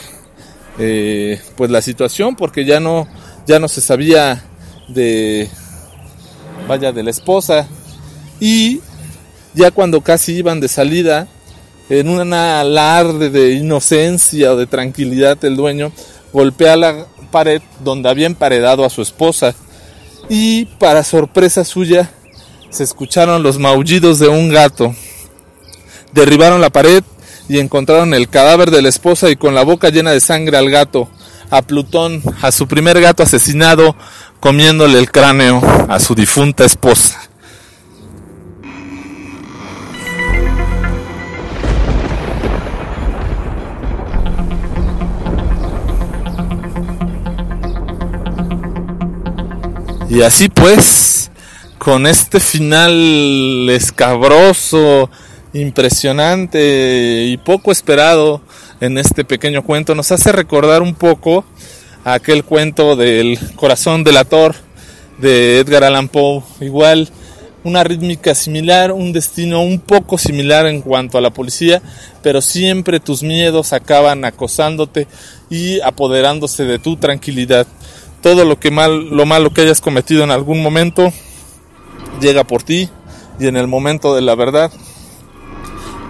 eh, 0.79 1.40
pues 1.57 1.71
la 1.71 1.83
situación 1.83 2.37
porque 2.37 2.64
ya 2.64 2.81
no 2.81 3.09
ya 3.47 3.59
no 3.59 3.69
se 3.69 3.81
sabía 3.81 4.45
de 4.88 5.49
vaya 6.69 6.93
de 6.93 7.03
la 7.03 7.11
esposa 7.11 7.66
y 8.38 8.81
ya 9.55 9.71
cuando 9.71 10.01
casi 10.01 10.35
iban 10.35 10.61
de 10.61 10.69
salida 10.69 11.29
en 11.89 12.09
una 12.09 12.61
alarde 12.61 13.31
de 13.31 13.53
inocencia 13.53 14.53
o 14.53 14.57
de 14.57 14.67
tranquilidad 14.67 15.45
el 15.45 15.57
dueño 15.57 15.93
golpea 16.33 16.77
la 16.77 17.07
pared 17.31 17.63
donde 17.83 18.09
había 18.09 18.27
emparedado 18.27 18.85
a 18.85 18.91
su 18.91 19.03
esposa 19.03 19.55
y 20.29 20.67
para 20.67 21.05
sorpresa 21.05 21.65
suya 21.65 22.11
se 22.71 22.85
escucharon 22.85 23.43
los 23.43 23.59
maullidos 23.59 24.19
de 24.19 24.29
un 24.29 24.49
gato. 24.49 24.95
Derribaron 26.13 26.61
la 26.61 26.71
pared 26.71 27.03
y 27.49 27.59
encontraron 27.59 28.15
el 28.15 28.29
cadáver 28.29 28.71
de 28.71 28.83
la 28.83 28.89
esposa 28.89 29.29
y 29.31 29.37
con 29.37 29.55
la 29.55 29.65
boca 29.65 29.91
llena 29.91 30.13
de 30.13 30.21
sangre 30.21 30.57
al 30.57 30.71
gato, 30.71 31.09
a 31.51 31.63
Plutón, 31.63 32.23
a 32.43 32.53
su 32.53 32.69
primer 32.69 33.01
gato 33.01 33.25
asesinado, 33.25 33.97
comiéndole 34.39 34.99
el 34.99 35.11
cráneo 35.11 35.61
a 35.89 35.99
su 35.99 36.15
difunta 36.15 36.65
esposa. 36.65 37.30
Y 50.11 50.23
así 50.23 50.49
pues, 50.49 51.31
con 51.79 52.05
este 52.05 52.40
final 52.40 53.70
escabroso, 53.70 55.09
impresionante 55.53 57.27
y 57.27 57.37
poco 57.37 57.70
esperado 57.70 58.42
en 58.81 58.99
este 58.99 59.25
pequeño 59.25 59.62
cuento, 59.62 59.94
nos 59.94 60.11
hace 60.11 60.33
recordar 60.33 60.83
un 60.83 60.96
poco 60.96 61.44
aquel 62.03 62.42
cuento 62.42 62.96
del 62.96 63.38
corazón 63.55 64.03
del 64.03 64.16
ator 64.16 64.57
de 65.18 65.61
Edgar 65.61 65.85
Allan 65.85 66.09
Poe. 66.09 66.42
Igual, 66.61 67.09
una 67.62 67.85
rítmica 67.85 68.35
similar, 68.35 68.90
un 68.90 69.12
destino 69.12 69.62
un 69.62 69.79
poco 69.79 70.18
similar 70.18 70.66
en 70.66 70.83
cuanto 70.83 71.18
a 71.18 71.20
la 71.20 71.31
policía, 71.31 71.83
pero 72.20 72.40
siempre 72.40 72.99
tus 72.99 73.23
miedos 73.23 73.73
acaban 73.73 74.25
acosándote 74.25 75.07
y 75.51 75.81
apoderándose 75.83 76.64
de 76.64 76.81
tu 76.81 76.96
tranquilidad 76.96 77.68
todo 78.22 78.44
lo 78.44 78.59
que 78.59 78.70
mal, 78.70 79.09
lo 79.11 79.26
malo 79.26 79.52
que 79.52 79.62
hayas 79.62 79.80
cometido 79.80 80.24
en 80.24 80.30
algún 80.30 80.62
momento 80.62 81.12
llega 82.20 82.44
por 82.44 82.62
ti 82.62 82.88
y 83.38 83.46
en 83.46 83.56
el 83.56 83.66
momento 83.66 84.14
de 84.14 84.20
la 84.20 84.35
verdad 84.35 84.70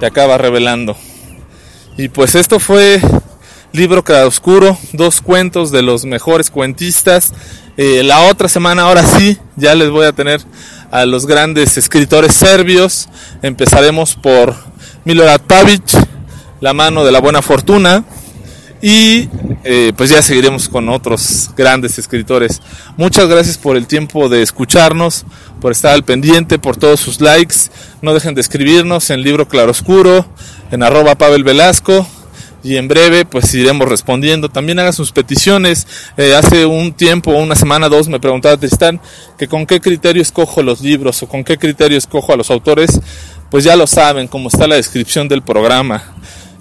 te 0.00 0.06
acaba 0.06 0.38
revelando. 0.38 0.96
Y 1.96 2.08
pues 2.08 2.34
esto 2.34 2.58
fue 2.58 3.00
Libro 3.72 4.02
Oscuro, 4.26 4.76
dos 4.92 5.20
cuentos 5.20 5.70
de 5.70 5.82
los 5.82 6.04
mejores 6.04 6.50
cuentistas. 6.50 7.32
Eh, 7.76 8.02
la 8.02 8.22
otra 8.22 8.48
semana, 8.48 8.82
ahora 8.82 9.04
sí, 9.04 9.38
ya 9.56 9.74
les 9.74 9.90
voy 9.90 10.06
a 10.06 10.12
tener 10.12 10.40
a 10.90 11.06
los 11.06 11.26
grandes 11.26 11.76
escritores 11.78 12.34
serbios. 12.34 13.08
Empezaremos 13.42 14.16
por 14.16 14.56
Milorad 15.04 15.40
Pavic, 15.42 15.84
La 16.60 16.72
mano 16.72 17.04
de 17.04 17.12
la 17.12 17.20
buena 17.20 17.42
fortuna. 17.42 18.04
Y 18.82 19.28
eh, 19.64 19.92
pues 19.94 20.10
ya 20.10 20.22
seguiremos 20.22 20.68
con 20.68 20.88
otros 20.88 21.50
grandes 21.56 21.98
escritores. 21.98 22.62
Muchas 22.96 23.28
gracias 23.28 23.58
por 23.58 23.76
el 23.76 23.86
tiempo 23.86 24.28
de 24.30 24.42
escucharnos, 24.42 25.26
por 25.60 25.72
estar 25.72 25.92
al 25.92 26.04
pendiente, 26.04 26.58
por 26.58 26.76
todos 26.76 26.98
sus 26.98 27.20
likes. 27.20 27.56
No 28.00 28.14
dejen 28.14 28.34
de 28.34 28.40
escribirnos 28.40 29.10
en 29.10 29.22
Libro 29.22 29.46
Claroscuro, 29.48 30.26
en 30.70 30.82
arroba 30.82 31.16
Pavel 31.16 31.44
Velasco. 31.44 32.06
Y 32.62 32.76
en 32.76 32.88
breve 32.88 33.24
pues 33.24 33.54
iremos 33.54 33.88
respondiendo. 33.88 34.48
También 34.50 34.78
hagan 34.78 34.92
sus 34.92 35.12
peticiones. 35.12 35.86
Eh, 36.16 36.34
hace 36.34 36.66
un 36.66 36.92
tiempo, 36.92 37.32
una 37.32 37.54
semana, 37.54 37.88
dos, 37.88 38.08
me 38.08 38.20
preguntaba 38.20 38.56
Tristán 38.56 39.00
que 39.38 39.48
con 39.48 39.66
qué 39.66 39.80
criterio 39.80 40.20
escojo 40.20 40.62
los 40.62 40.82
libros 40.82 41.22
o 41.22 41.28
con 41.28 41.42
qué 41.42 41.56
criterio 41.56 41.96
escojo 41.96 42.32
a 42.32 42.36
los 42.36 42.50
autores. 42.50 43.00
Pues 43.50 43.64
ya 43.64 43.76
lo 43.76 43.86
saben, 43.86 44.28
como 44.28 44.48
está 44.48 44.66
la 44.66 44.76
descripción 44.76 45.26
del 45.26 45.42
programa 45.42 46.14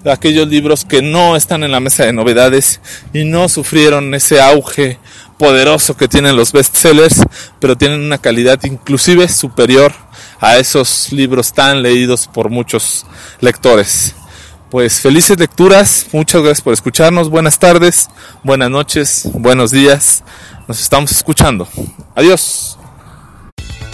aquellos 0.04 0.48
libros 0.48 0.84
que 0.84 1.02
no 1.02 1.36
están 1.36 1.62
en 1.62 1.72
la 1.72 1.80
mesa 1.80 2.04
de 2.04 2.12
novedades 2.12 2.80
y 3.12 3.24
no 3.24 3.48
sufrieron 3.48 4.14
ese 4.14 4.40
auge 4.40 4.98
poderoso 5.38 5.96
que 5.96 6.08
tienen 6.08 6.36
los 6.36 6.52
bestsellers, 6.52 7.22
pero 7.60 7.76
tienen 7.76 8.00
una 8.00 8.18
calidad 8.18 8.62
inclusive 8.64 9.28
superior 9.28 9.92
a 10.38 10.58
esos 10.58 11.12
libros 11.12 11.52
tan 11.52 11.82
leídos 11.82 12.28
por 12.28 12.50
muchos 12.50 13.06
lectores. 13.40 14.14
Pues 14.70 15.00
felices 15.00 15.38
lecturas, 15.38 16.06
muchas 16.12 16.42
gracias 16.42 16.60
por 16.60 16.72
escucharnos, 16.72 17.28
buenas 17.28 17.58
tardes, 17.58 18.08
buenas 18.44 18.70
noches, 18.70 19.28
buenos 19.32 19.70
días, 19.70 20.22
nos 20.68 20.80
estamos 20.80 21.10
escuchando. 21.10 21.66
Adiós. 22.14 22.79